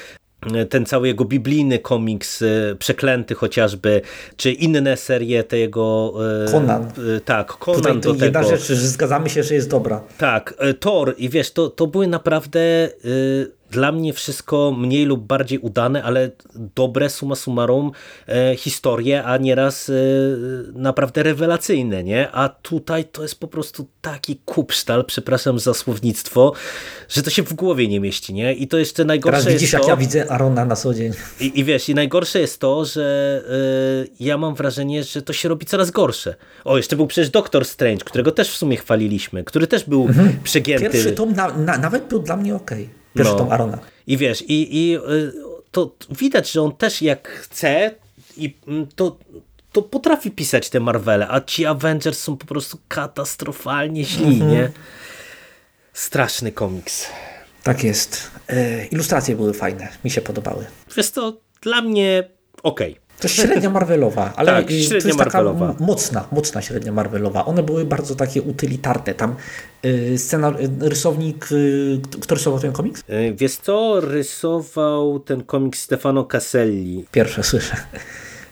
ten 0.69 0.85
cały 0.85 1.07
jego 1.07 1.25
biblijny 1.25 1.79
komiks 1.79 2.41
e, 2.41 2.75
Przeklęty 2.79 3.35
chociażby, 3.35 4.01
czy 4.37 4.51
inne 4.51 4.97
serie 4.97 5.43
te 5.43 5.57
jego... 5.57 6.13
E, 6.45 6.51
Conan. 6.51 6.83
E, 6.83 7.19
tak, 7.25 7.57
Conan 7.57 7.81
Tutaj 7.81 7.99
to 8.01 8.13
do 8.13 8.25
jedna 8.25 8.43
tego. 8.43 8.57
rzecz, 8.57 8.67
że 8.67 8.75
zgadzamy 8.75 9.29
się, 9.29 9.43
że 9.43 9.55
jest 9.55 9.69
dobra. 9.69 10.01
Tak, 10.17 10.53
Thor 10.79 11.15
i 11.17 11.29
wiesz, 11.29 11.51
to, 11.51 11.69
to 11.69 11.87
były 11.87 12.07
naprawdę 12.07 12.89
dla 13.71 13.91
mnie 13.91 14.13
wszystko 14.13 14.71
mniej 14.77 15.05
lub 15.05 15.27
bardziej 15.27 15.59
udane, 15.59 16.03
ale 16.03 16.31
dobre 16.75 17.09
suma 17.09 17.35
summarum 17.35 17.91
e, 18.27 18.55
historie, 18.55 19.23
a 19.23 19.37
nieraz 19.37 19.89
e, 19.89 19.93
naprawdę 20.73 21.23
rewelacyjne, 21.23 22.03
nie? 22.03 22.31
A 22.31 22.49
tutaj 22.49 23.05
to 23.05 23.21
jest 23.21 23.39
po 23.39 23.47
prostu 23.47 23.87
taki 24.01 24.41
kupsztal, 24.45 25.05
przepraszam 25.05 25.59
za 25.59 25.73
słownictwo, 25.73 26.53
że 27.09 27.23
to 27.23 27.29
się 27.29 27.43
w 27.43 27.53
głowie 27.53 27.87
nie 27.87 27.99
mieści, 27.99 28.33
nie? 28.33 28.53
I 28.53 28.67
to 28.67 28.77
jeszcze 28.77 29.05
najgorsze 29.05 29.39
Teraz 29.39 29.53
widzisz, 29.53 29.73
jest 29.73 29.83
to... 29.83 29.89
jak 29.89 29.99
ja 29.99 30.05
widzę 30.05 30.31
Arona 30.31 30.65
na 30.65 30.75
co 30.75 30.93
dzień. 30.93 31.13
I, 31.39 31.59
I 31.59 31.63
wiesz, 31.63 31.89
i 31.89 31.95
najgorsze 31.95 32.39
jest 32.39 32.59
to, 32.59 32.85
że 32.85 33.41
e, 33.49 34.05
ja 34.19 34.37
mam 34.37 34.55
wrażenie, 34.55 35.03
że 35.03 35.21
to 35.21 35.33
się 35.33 35.49
robi 35.49 35.65
coraz 35.65 35.91
gorsze. 35.91 36.35
O, 36.63 36.77
jeszcze 36.77 36.95
był 36.95 37.07
przecież 37.07 37.29
Doctor 37.29 37.65
Strange, 37.65 38.05
którego 38.05 38.31
też 38.31 38.49
w 38.49 38.57
sumie 38.57 38.77
chwaliliśmy, 38.77 39.43
który 39.43 39.67
też 39.67 39.83
był 39.83 40.05
mhm. 40.07 40.39
przegięty. 40.43 40.89
Pierwszy 40.89 41.11
tom 41.11 41.33
na, 41.33 41.57
na, 41.57 41.77
nawet 41.77 42.07
był 42.07 42.19
dla 42.19 42.37
mnie 42.37 42.55
okej. 42.55 42.83
Okay. 42.83 43.04
Pierwszy 43.15 43.35
no. 43.35 43.47
Arona. 43.51 43.77
I 44.07 44.17
wiesz, 44.17 44.41
i, 44.41 44.77
i 44.77 44.97
y, 44.97 45.33
to 45.71 45.95
widać, 46.09 46.51
że 46.51 46.61
on 46.61 46.71
też 46.75 47.01
jak 47.01 47.27
chce 47.27 47.91
i 48.37 48.55
mm, 48.67 48.87
to, 48.95 49.17
to 49.71 49.81
potrafi 49.81 50.31
pisać 50.31 50.69
te 50.69 50.79
Marvele, 50.79 51.27
a 51.29 51.41
ci 51.41 51.65
Avengers 51.65 52.19
są 52.19 52.37
po 52.37 52.45
prostu 52.45 52.77
katastrofalnie 52.87 54.03
źli, 54.03 54.41
nie? 54.41 54.71
Straszny 55.93 56.51
komiks. 56.51 57.07
Tak 57.63 57.83
jest. 57.83 58.31
E, 58.47 58.85
ilustracje 58.85 59.35
były 59.35 59.53
fajne, 59.53 59.87
mi 60.03 60.11
się 60.11 60.21
podobały. 60.21 60.65
Wiesz 60.97 61.11
to 61.11 61.37
dla 61.61 61.81
mnie 61.81 62.29
okej. 62.63 62.91
Okay. 62.91 63.04
To 63.19 63.27
średnia 63.27 63.69
Marvelowa, 63.69 64.33
ale 64.35 64.51
tak, 64.51 64.67
to 64.67 64.73
jest 64.73 65.17
Marvelowa. 65.17 65.67
taka 65.73 65.83
mocna, 65.83 66.27
mocna 66.31 66.61
średnia 66.61 66.91
Marvelowa. 66.91 67.45
One 67.45 67.63
były 67.63 67.85
bardzo 67.85 68.15
takie 68.15 68.41
utylitarne. 68.41 69.13
Tam 69.13 69.35
y, 69.85 70.17
scena, 70.17 70.49
y, 70.49 70.89
rysownik, 70.89 71.51
y, 71.51 71.99
kto 72.21 72.35
rysował 72.35 72.59
ten 72.59 72.71
komiks? 72.71 73.03
Y, 73.09 73.35
wiesz 73.37 73.55
co, 73.55 74.01
rysował 74.01 75.19
ten 75.19 75.43
komiks 75.43 75.81
Stefano 75.81 76.23
Caselli. 76.23 77.05
Pierwsze 77.11 77.43
słyszę. 77.43 77.75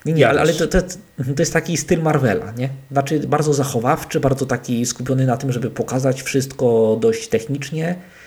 Nie, 0.05 0.13
nie, 0.13 0.29
ale, 0.29 0.41
ale 0.41 0.53
to, 0.53 0.67
to, 0.67 0.81
to, 0.81 0.87
jest 1.39 1.53
taki 1.53 1.77
styl 1.77 2.01
Marvela, 2.01 2.51
nie? 2.51 2.69
Znaczy 2.91 3.19
bardzo 3.19 3.53
zachowawczy, 3.53 4.19
bardzo 4.19 4.45
taki 4.45 4.85
skupiony 4.85 5.25
na 5.25 5.37
tym, 5.37 5.51
żeby 5.51 5.69
pokazać 5.69 6.21
wszystko 6.21 6.97
dość 7.01 7.27
technicznie, 7.27 7.91
y, 7.91 8.22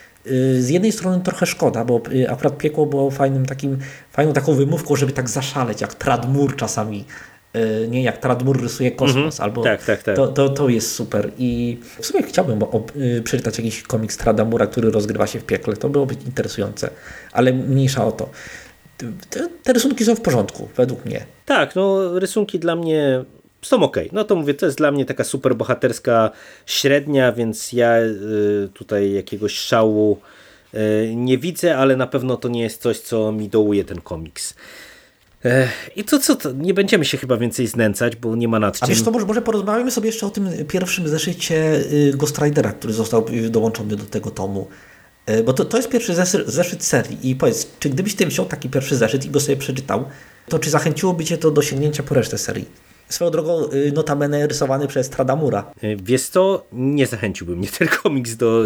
z 0.58 0.68
jednej 0.68 0.92
strony 0.92 1.20
trochę 1.24 1.46
szkoda, 1.46 1.84
bo 1.84 2.00
y, 2.12 2.30
akurat 2.30 2.58
piekło 2.58 2.86
było 2.86 3.10
fajnym 3.10 3.46
takim, 3.46 3.78
fajną 4.12 4.32
taką 4.32 4.54
wymówką, 4.54 4.96
żeby 4.96 5.12
tak 5.12 5.28
zaszaleć, 5.28 5.80
jak 5.80 5.94
Tradmur 5.94 6.56
czasami, 6.56 7.04
y, 7.56 7.88
nie 7.88 8.02
jak 8.02 8.18
Tradmur 8.18 8.62
rysuje 8.62 8.90
kosmos, 8.90 9.40
albo 9.40 9.62
Tak, 9.62 9.84
tak, 9.84 10.02
tak. 10.02 10.16
To, 10.16 10.28
to, 10.28 10.48
to 10.48 10.68
jest 10.68 10.94
super 10.94 11.30
i 11.38 11.78
w 12.00 12.06
sumie 12.06 12.22
chciałbym 12.22 12.62
ob, 12.62 12.96
y, 12.96 13.22
przeczytać 13.24 13.58
jakiś 13.58 13.82
komiks 13.82 14.16
Tradamura, 14.16 14.66
który 14.66 14.90
rozgrywa 14.90 15.26
się 15.26 15.40
w 15.40 15.44
piekle, 15.44 15.76
to 15.76 15.88
byłoby 15.88 16.14
interesujące, 16.14 16.90
ale 17.32 17.52
mniejsza 17.52 18.06
o 18.06 18.12
to. 18.12 18.28
Te, 19.30 19.48
te 19.62 19.72
rysunki 19.72 20.04
są 20.04 20.14
w 20.14 20.20
porządku, 20.20 20.68
według 20.76 21.04
mnie. 21.04 21.26
Tak, 21.44 21.76
no 21.76 22.18
rysunki 22.18 22.58
dla 22.58 22.76
mnie 22.76 23.24
są 23.66 23.82
ok. 23.82 23.96
No 24.12 24.24
to 24.24 24.36
mówię, 24.36 24.54
to 24.54 24.66
jest 24.66 24.78
dla 24.78 24.90
mnie 24.90 25.04
taka 25.04 25.24
super 25.24 25.54
bohaterska 25.56 26.30
średnia, 26.66 27.32
więc 27.32 27.72
ja 27.72 27.98
y, 28.00 28.68
tutaj 28.74 29.12
jakiegoś 29.12 29.52
szału 29.52 30.18
y, 30.74 31.12
nie 31.16 31.38
widzę, 31.38 31.76
ale 31.76 31.96
na 31.96 32.06
pewno 32.06 32.36
to 32.36 32.48
nie 32.48 32.62
jest 32.62 32.82
coś, 32.82 32.98
co 32.98 33.32
mi 33.32 33.48
dołuje 33.48 33.84
ten 33.84 34.00
komiks. 34.00 34.54
I 35.96 36.04
to 36.04 36.18
co, 36.18 36.36
to 36.36 36.52
nie 36.52 36.74
będziemy 36.74 37.04
się 37.04 37.18
chyba 37.18 37.36
więcej 37.36 37.66
znęcać, 37.66 38.16
bo 38.16 38.36
nie 38.36 38.48
ma 38.48 38.58
nad 38.58 38.76
A 38.76 38.78
czym. 38.78 38.88
wiesz 38.88 39.02
co, 39.02 39.10
może, 39.10 39.26
może 39.26 39.42
porozmawiamy 39.42 39.90
sobie 39.90 40.06
jeszcze 40.06 40.26
o 40.26 40.30
tym 40.30 40.48
pierwszym 40.68 41.08
zeszycie 41.08 41.76
y, 41.92 42.12
Ghost 42.16 42.38
Ridera, 42.38 42.72
który 42.72 42.92
został 42.92 43.26
dołączony 43.50 43.96
do 43.96 44.04
tego 44.04 44.30
tomu. 44.30 44.66
Bo 45.44 45.52
to, 45.52 45.64
to 45.64 45.76
jest 45.76 45.88
pierwszy 45.88 46.14
zeszyt, 46.14 46.48
zeszyt 46.48 46.84
serii. 46.84 47.30
I 47.30 47.36
powiedz, 47.36 47.66
czy 47.80 47.90
gdybyś 47.90 48.14
ty 48.14 48.26
wziął 48.26 48.46
taki 48.46 48.68
pierwszy 48.70 48.96
zeszyt 48.96 49.24
i 49.24 49.30
go 49.30 49.40
sobie 49.40 49.56
przeczytał, 49.56 50.04
to 50.48 50.58
czy 50.58 50.70
zachęciłoby 50.70 51.24
cię 51.24 51.38
to 51.38 51.50
do 51.50 51.62
sięgnięcia 51.62 52.02
po 52.02 52.14
resztę 52.14 52.38
serii? 52.38 52.64
Swoją 53.08 53.30
drogą, 53.30 53.70
y, 53.72 53.92
notabene 53.92 54.46
rysowany 54.46 54.86
przez 54.88 55.10
Tradamura. 55.10 55.70
Y, 55.84 55.96
Wiesz 56.02 56.22
co, 56.22 56.66
nie 56.72 57.06
zachęciłby 57.06 57.56
mnie 57.56 57.68
ten 57.78 57.88
komiks 58.02 58.36
do 58.36 58.64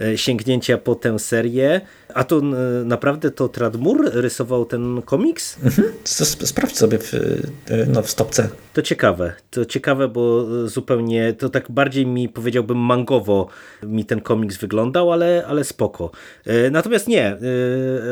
y, 0.00 0.18
sięgnięcia 0.18 0.78
po 0.78 0.94
tę 0.94 1.18
serię. 1.18 1.80
A 2.14 2.24
to 2.24 2.40
naprawdę 2.84 3.30
to 3.30 3.48
Tradmur 3.48 4.10
rysował 4.12 4.64
ten 4.64 5.02
komiks? 5.02 5.56
S- 6.04 6.48
Sprawdź 6.48 6.76
sobie 6.76 6.98
w, 6.98 7.12
no, 7.88 8.02
w 8.02 8.10
stopce. 8.10 8.48
To 8.72 8.82
ciekawe, 8.82 9.32
to 9.50 9.64
ciekawe, 9.64 10.08
bo 10.08 10.44
zupełnie, 10.68 11.32
to 11.32 11.48
tak 11.48 11.70
bardziej 11.70 12.06
mi 12.06 12.28
powiedziałbym 12.28 12.78
mangowo 12.78 13.46
mi 13.82 14.04
ten 14.04 14.20
komiks 14.20 14.56
wyglądał, 14.56 15.12
ale, 15.12 15.44
ale 15.48 15.64
spoko. 15.64 16.10
Natomiast 16.70 17.08
nie, 17.08 17.36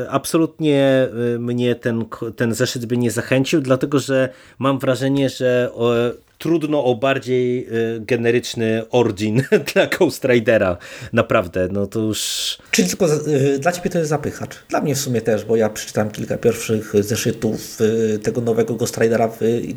absolutnie 0.08 1.08
mnie 1.38 1.74
ten, 1.74 2.04
ten 2.36 2.54
zeszyt 2.54 2.86
by 2.86 2.96
nie 2.96 3.10
zachęcił, 3.10 3.60
dlatego 3.60 3.98
że 3.98 4.28
mam 4.58 4.78
wrażenie, 4.78 5.28
że 5.28 5.39
o, 5.74 5.94
trudno 6.38 6.84
o 6.84 6.94
bardziej 6.94 7.66
e, 7.66 7.68
generyczny 8.00 8.82
origin 8.90 9.42
dla 9.74 9.86
Ghost 9.86 10.24
Ridera. 10.24 10.76
Naprawdę, 11.12 11.68
no 11.72 11.86
to 11.86 12.00
już... 12.00 12.58
Czyli 12.70 12.88
tylko 12.88 13.06
y, 13.28 13.58
dla 13.58 13.72
ciebie 13.72 13.90
to 13.90 13.98
jest 13.98 14.10
zapychacz. 14.10 14.56
Dla 14.68 14.80
mnie 14.80 14.94
w 14.94 14.98
sumie 14.98 15.20
też, 15.20 15.44
bo 15.44 15.56
ja 15.56 15.68
przeczytałem 15.68 16.10
kilka 16.10 16.38
pierwszych 16.38 16.92
zeszytów 17.00 17.80
y, 17.80 18.18
tego 18.18 18.40
nowego 18.40 18.74
Ghost 18.74 18.98
Ridera, 18.98 19.30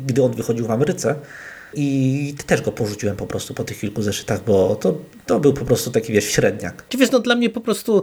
gdy 0.06 0.22
on 0.22 0.32
wychodził 0.32 0.66
w 0.66 0.70
Ameryce. 0.70 1.14
I 1.76 2.34
też 2.46 2.62
go 2.62 2.72
porzuciłem 2.72 3.16
po 3.16 3.26
prostu 3.26 3.54
po 3.54 3.64
tych 3.64 3.80
kilku 3.80 4.02
zeszytach, 4.02 4.44
bo 4.44 4.76
to, 4.76 4.98
to 5.26 5.40
był 5.40 5.52
po 5.52 5.64
prostu 5.64 5.90
taki, 5.90 6.12
wiesz, 6.12 6.24
średniak. 6.24 6.84
Czy 6.88 6.98
wiesz, 6.98 7.10
no 7.10 7.18
dla 7.18 7.34
mnie 7.34 7.50
po 7.50 7.60
prostu 7.60 8.02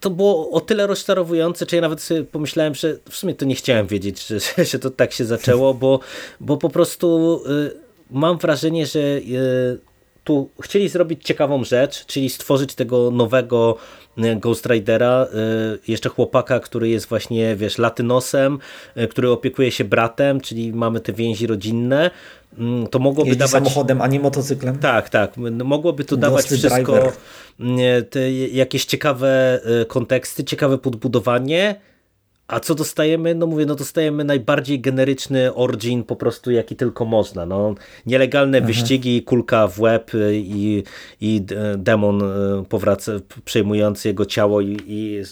to 0.00 0.10
było 0.10 0.50
o 0.50 0.60
tyle 0.60 0.86
rozczarowujące, 0.86 1.66
czy 1.66 1.76
ja 1.76 1.82
nawet 1.82 2.00
sobie 2.00 2.24
pomyślałem, 2.24 2.74
że 2.74 2.98
w 3.10 3.16
sumie 3.16 3.34
to 3.34 3.44
nie 3.44 3.54
chciałem 3.54 3.86
wiedzieć, 3.86 4.26
że, 4.26 4.38
że, 4.70 4.78
to 4.78 4.90
tak 4.90 5.12
się 5.12 5.24
zaczęło, 5.24 5.74
bo, 5.74 6.00
bo 6.40 6.56
po 6.56 6.68
prostu 6.68 7.40
y, 7.46 7.74
mam 8.10 8.38
wrażenie, 8.38 8.86
że 8.86 9.00
y, 9.00 9.91
tu 10.24 10.50
chcieli 10.62 10.88
zrobić 10.88 11.24
ciekawą 11.24 11.64
rzecz, 11.64 12.06
czyli 12.06 12.30
stworzyć 12.30 12.74
tego 12.74 13.10
nowego 13.10 13.76
y, 14.18 14.36
Ghost 14.36 14.66
Ridera, 14.66 15.26
y, 15.26 15.78
jeszcze 15.88 16.08
chłopaka, 16.08 16.60
który 16.60 16.88
jest 16.88 17.06
właśnie, 17.06 17.56
wiesz, 17.56 17.78
latynosem, 17.78 18.58
y, 18.96 19.08
który 19.08 19.30
opiekuje 19.30 19.70
się 19.70 19.84
bratem, 19.84 20.40
czyli 20.40 20.72
mamy 20.72 21.00
te 21.00 21.12
więzi 21.12 21.46
rodzinne. 21.46 22.10
Mm, 22.58 22.86
To 22.86 22.98
mogłoby 22.98 23.28
Jeździ 23.28 23.38
dawać... 23.38 23.52
samochodem, 23.52 24.02
a 24.02 24.06
nie 24.06 24.20
motocyklem. 24.20 24.78
Tak, 24.78 25.08
tak. 25.08 25.36
Mogłoby 25.64 26.04
to 26.04 26.16
dawać 26.16 26.42
Ghosty 26.42 26.56
wszystko 26.56 27.12
nie, 27.58 28.02
te 28.02 28.32
jakieś 28.32 28.84
ciekawe 28.84 29.60
e, 29.64 29.84
konteksty, 29.84 30.44
ciekawe 30.44 30.78
podbudowanie. 30.78 31.80
A 32.52 32.60
co 32.60 32.74
dostajemy? 32.74 33.34
No 33.34 33.46
mówię, 33.46 33.66
no 33.66 33.74
dostajemy 33.74 34.24
najbardziej 34.24 34.80
generyczny 34.80 35.54
origin 35.54 36.04
po 36.04 36.16
prostu 36.16 36.50
jaki 36.50 36.76
tylko 36.76 37.04
można. 37.04 37.46
No, 37.46 37.74
nielegalne 38.06 38.60
wyścigi, 38.60 39.22
kulka 39.22 39.68
w 39.68 39.80
łeb 39.80 40.14
y, 40.14 40.32
i, 40.34 40.82
i 41.20 41.42
demon 41.78 42.22
y, 42.22 42.64
powraca, 42.68 43.12
przejmujący 43.44 44.08
jego 44.08 44.26
ciało 44.26 44.60
i, 44.60 44.76
i 44.86 45.22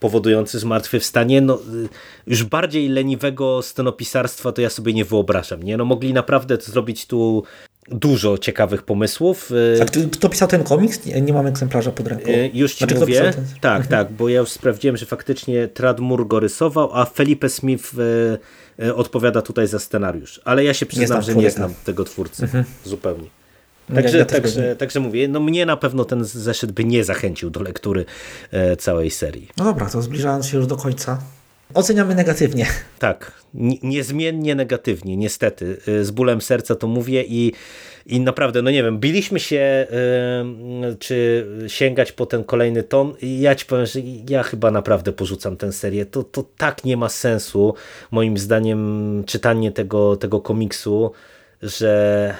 powodujący 0.00 0.58
zmartwychwstanie. 0.58 1.40
No, 1.40 1.54
y, 1.54 1.88
już 2.26 2.44
bardziej 2.44 2.88
leniwego 2.88 3.62
scenopisarstwa 3.62 4.52
to 4.52 4.62
ja 4.62 4.70
sobie 4.70 4.92
nie 4.92 5.04
wyobrażam. 5.04 5.62
Nie? 5.62 5.76
No, 5.76 5.84
mogli 5.84 6.12
naprawdę 6.12 6.56
zrobić 6.56 7.06
tu 7.06 7.42
dużo 7.88 8.38
ciekawych 8.38 8.82
pomysłów. 8.82 9.50
Y, 9.50 9.82
A 9.82 9.84
kto, 10.10 10.28
pisał 10.28 10.48
ten 10.48 10.64
komiks? 10.64 11.06
Nie, 11.06 11.20
nie 11.20 11.32
mam 11.32 11.46
egzemplarza 11.46 11.92
pod 11.92 12.06
ręką. 12.08 12.30
E, 12.30 12.48
Już 12.48 12.72
ci 12.72 12.78
Znaczy, 12.78 12.94
mówię. 12.94 13.20
ten- 13.20 13.44
Tak, 13.60 13.86
tak, 13.86 14.12
bo 14.12 14.28
ja 14.28 14.40
już 14.40 14.48
sprawdziłem, 14.50 14.96
że 14.96 15.06
faktycznie 15.06 15.68
Tradmur 15.68 16.26
go 16.28 16.40
rysował, 16.40 16.90
a 16.94 17.04
Felipe 17.04 17.48
Smith 17.48 17.92
e, 18.78 18.94
odpowiada 18.94 19.42
tutaj 19.42 19.66
za 19.66 19.78
scenariusz. 19.78 20.40
Ale 20.44 20.64
ja 20.64 20.74
się 20.74 20.86
przyznam, 20.86 21.06
znam 21.06 21.22
że 21.22 21.34
nie 21.34 21.50
znam 21.50 21.74
tego 21.84 22.04
twórcy 22.04 22.48
zupełnie. 22.84 23.28
No, 23.88 23.94
Także, 23.96 24.18
ja- 24.18 24.24
także, 24.24 24.60
nie. 24.68 24.76
także 24.76 25.00
mówię, 25.00 25.28
no 25.28 25.40
mnie 25.40 25.66
na 25.66 25.76
pewno 25.76 26.04
ten 26.04 26.24
zeszyt 26.24 26.72
by 26.72 26.84
nie 26.84 27.04
zachęcił 27.04 27.50
do 27.50 27.62
lektury 27.62 28.04
e, 28.50 28.76
całej 28.76 29.10
serii. 29.10 29.48
No 29.56 29.64
dobra, 29.64 29.86
to 29.90 30.02
zbliżając 30.02 30.46
się 30.46 30.56
już 30.56 30.66
do 30.66 30.76
końca. 30.76 31.18
Oceniamy 31.74 32.14
negatywnie. 32.14 32.66
Tak, 32.98 33.32
ni- 33.54 33.80
niezmiennie 33.82 34.54
negatywnie, 34.54 35.16
niestety. 35.16 35.76
Y, 35.88 36.04
Z 36.04 36.10
bólem 36.10 36.40
serca 36.40 36.74
to 36.76 36.86
mówię 36.86 37.24
i, 37.28 37.52
i 38.06 38.20
naprawdę, 38.20 38.62
no 38.62 38.70
nie 38.70 38.82
wiem, 38.82 38.98
biliśmy 38.98 39.40
się, 39.40 39.86
y, 40.92 40.96
czy 40.96 41.46
sięgać 41.68 42.12
po 42.12 42.26
ten 42.26 42.44
kolejny 42.44 42.82
ton. 42.82 43.14
I 43.22 43.40
ja 43.40 43.54
ci 43.54 43.66
powiem, 43.66 43.86
że 43.86 44.00
ja 44.28 44.42
chyba 44.42 44.70
naprawdę 44.70 45.12
porzucam 45.12 45.56
tę 45.56 45.72
serię. 45.72 46.06
To, 46.06 46.22
to 46.22 46.44
tak 46.56 46.84
nie 46.84 46.96
ma 46.96 47.08
sensu, 47.08 47.74
moim 48.10 48.38
zdaniem, 48.38 49.22
czytanie 49.26 49.72
tego, 49.72 50.16
tego 50.16 50.40
komiksu, 50.40 51.12
że 51.62 52.34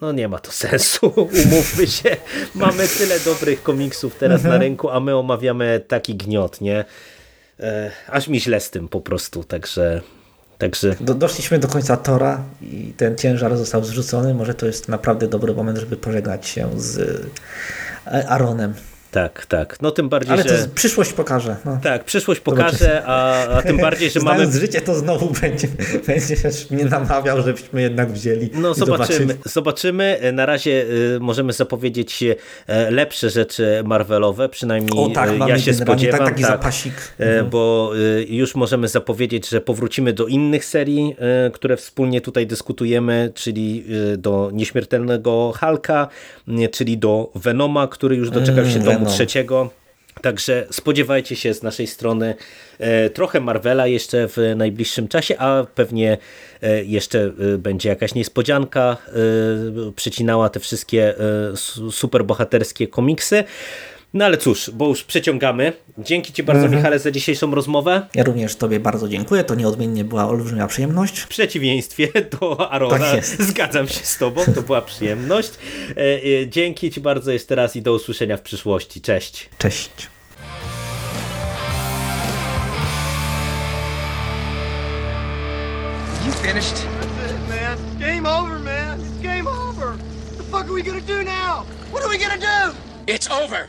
no 0.00 0.12
nie 0.12 0.28
ma 0.28 0.38
to 0.38 0.50
sensu, 0.66 1.06
umówmy 1.16 1.86
się. 1.86 2.16
Mamy 2.54 2.88
tyle 2.98 3.20
dobrych 3.20 3.62
komiksów 3.62 4.14
teraz 4.14 4.42
na 4.44 4.58
rynku, 4.58 4.90
a 4.90 5.00
my 5.00 5.16
omawiamy 5.16 5.80
taki 5.88 6.14
gniot, 6.14 6.60
nie? 6.60 6.84
E, 7.60 7.90
aż 8.08 8.28
mi 8.28 8.40
źle 8.40 8.60
z 8.60 8.70
tym 8.70 8.88
po 8.88 9.00
prostu, 9.00 9.44
także, 9.44 10.00
także 10.58 10.96
Do, 11.00 11.14
doszliśmy 11.14 11.58
do 11.58 11.68
końca 11.68 11.96
Tora 11.96 12.42
i 12.62 12.92
ten 12.96 13.16
ciężar 13.16 13.56
został 13.56 13.84
zrzucony. 13.84 14.34
Może 14.34 14.54
to 14.54 14.66
jest 14.66 14.88
naprawdę 14.88 15.28
dobry 15.28 15.54
moment, 15.54 15.78
żeby 15.78 15.96
pożegnać 15.96 16.46
się 16.46 16.68
z 16.76 16.98
e, 18.06 18.28
Aaronem. 18.28 18.74
Tak, 19.16 19.46
tak. 19.46 19.82
No 19.82 19.90
tym 19.90 20.08
bardziej, 20.08 20.32
Ale 20.32 20.42
to 20.44 20.48
że... 20.48 20.62
z- 20.62 20.66
przyszłość 20.68 21.12
pokaże. 21.12 21.56
No. 21.64 21.78
Tak, 21.82 22.04
przyszłość 22.04 22.40
pokaże, 22.40 23.02
a, 23.06 23.46
a 23.48 23.62
tym 23.62 23.76
bardziej, 23.76 24.10
że 24.10 24.20
mamy... 24.28 24.52
Życie, 24.52 24.80
to 24.80 24.94
znowu 24.94 25.30
będzie, 25.40 25.68
będziesz 26.06 26.70
mnie 26.70 26.84
namawiał, 26.84 27.42
żebyśmy 27.42 27.82
jednak 27.82 28.12
wzięli. 28.12 28.50
No 28.54 28.74
zobaczymy, 28.74 29.18
zobaczyli. 29.18 29.52
zobaczymy. 29.52 30.18
Na 30.32 30.46
razie 30.46 30.84
y, 31.16 31.18
możemy 31.20 31.52
zapowiedzieć 31.52 32.22
e, 32.66 32.90
lepsze 32.90 33.30
rzeczy 33.30 33.82
Marvelowe, 33.84 34.48
przynajmniej 34.48 35.04
O 35.04 35.10
tak, 35.10 35.38
mamy 35.38 35.50
ja 35.50 35.58
się 35.58 35.70
generalnie 35.72 35.94
spodziewam. 35.94 36.18
tak, 36.18 36.28
taki 36.28 36.42
zapasik. 36.42 36.94
E, 37.18 37.42
Bo 37.44 37.92
y, 38.20 38.26
już 38.28 38.54
możemy 38.54 38.88
zapowiedzieć, 38.88 39.48
że 39.48 39.60
powrócimy 39.60 40.12
do 40.12 40.26
innych 40.26 40.64
serii, 40.64 41.16
y, 41.46 41.50
które 41.50 41.76
wspólnie 41.76 42.20
tutaj 42.20 42.46
dyskutujemy, 42.46 43.32
czyli 43.34 43.84
y, 44.14 44.16
do 44.16 44.50
Nieśmiertelnego 44.52 45.52
Hulka, 45.60 46.08
y, 46.48 46.68
czyli 46.68 46.98
do 46.98 47.30
Venoma, 47.34 47.88
który 47.88 48.16
już 48.16 48.30
doczekał 48.30 48.64
się 48.64 48.70
Mm, 48.80 48.84
domu 48.84 49.05
Venom. 49.06 49.16
trzeciego. 49.16 49.70
Także 50.22 50.66
spodziewajcie 50.70 51.36
się 51.36 51.54
z 51.54 51.62
naszej 51.62 51.86
strony 51.86 52.34
e, 52.78 53.10
trochę 53.10 53.40
Marvela 53.40 53.86
jeszcze 53.86 54.28
w 54.28 54.36
najbliższym 54.56 55.08
czasie, 55.08 55.38
a 55.38 55.66
pewnie 55.74 56.18
e, 56.62 56.84
jeszcze 56.84 57.32
e, 57.54 57.58
będzie 57.58 57.88
jakaś 57.88 58.14
niespodzianka 58.14 58.96
przycinała 59.96 60.48
te 60.48 60.60
wszystkie 60.60 61.14
su- 61.56 61.92
superbohaterskie 61.92 62.88
komiksy. 62.88 63.44
No 64.16 64.24
ale 64.24 64.36
cóż, 64.38 64.70
bo 64.74 64.88
już 64.88 65.04
przeciągamy. 65.04 65.72
Dzięki 65.98 66.32
Ci 66.32 66.42
bardzo 66.42 66.68
Michale 66.68 66.98
za 66.98 67.10
dzisiejszą 67.10 67.54
rozmowę. 67.54 68.06
Ja 68.14 68.24
również 68.24 68.56
Tobie 68.56 68.80
bardzo 68.80 69.08
dziękuję. 69.08 69.44
To 69.44 69.54
nieodmiennie 69.54 70.04
była 70.04 70.28
olbrzymia 70.28 70.66
przyjemność. 70.66 71.18
W 71.18 71.28
przeciwieństwie 71.28 72.08
do 72.40 72.70
Arona, 72.70 72.98
Tak 72.98 73.16
jest. 73.16 73.42
zgadzam 73.42 73.88
się 73.88 74.04
z 74.04 74.18
Tobą, 74.18 74.40
to 74.54 74.62
była 74.62 74.82
przyjemność. 74.82 75.50
E, 75.96 76.00
e, 76.42 76.48
Dzięki 76.48 76.90
Ci 76.90 77.00
bardzo 77.00 77.32
jeszcze 77.32 77.54
raz 77.54 77.76
i 77.76 77.82
do 77.82 77.92
usłyszenia 77.92 78.36
w 78.36 78.42
przyszłości. 78.42 79.00
Cześć. 79.00 79.48
Cześć. 79.58 79.90
You 86.24 86.32
finished? 86.32 86.74
That's 87.20 87.30
it, 87.30 87.48
man. 87.48 87.78
Game 88.00 88.26
over, 88.26 88.58
man. 88.58 89.00
It's 89.00 89.22
game 89.22 89.46
over. 89.48 89.88
What 89.96 90.36
the 90.38 90.42
fuck 90.44 90.66
are 90.68 90.72
we 90.72 90.82
gonna 90.82 91.00
do 91.00 91.22
now? 91.22 91.64
What 91.92 92.02
are 92.04 92.08
we 92.08 92.18
gonna 92.18 92.38
do? 92.38 92.74
It's 93.06 93.28
over. 93.30 93.68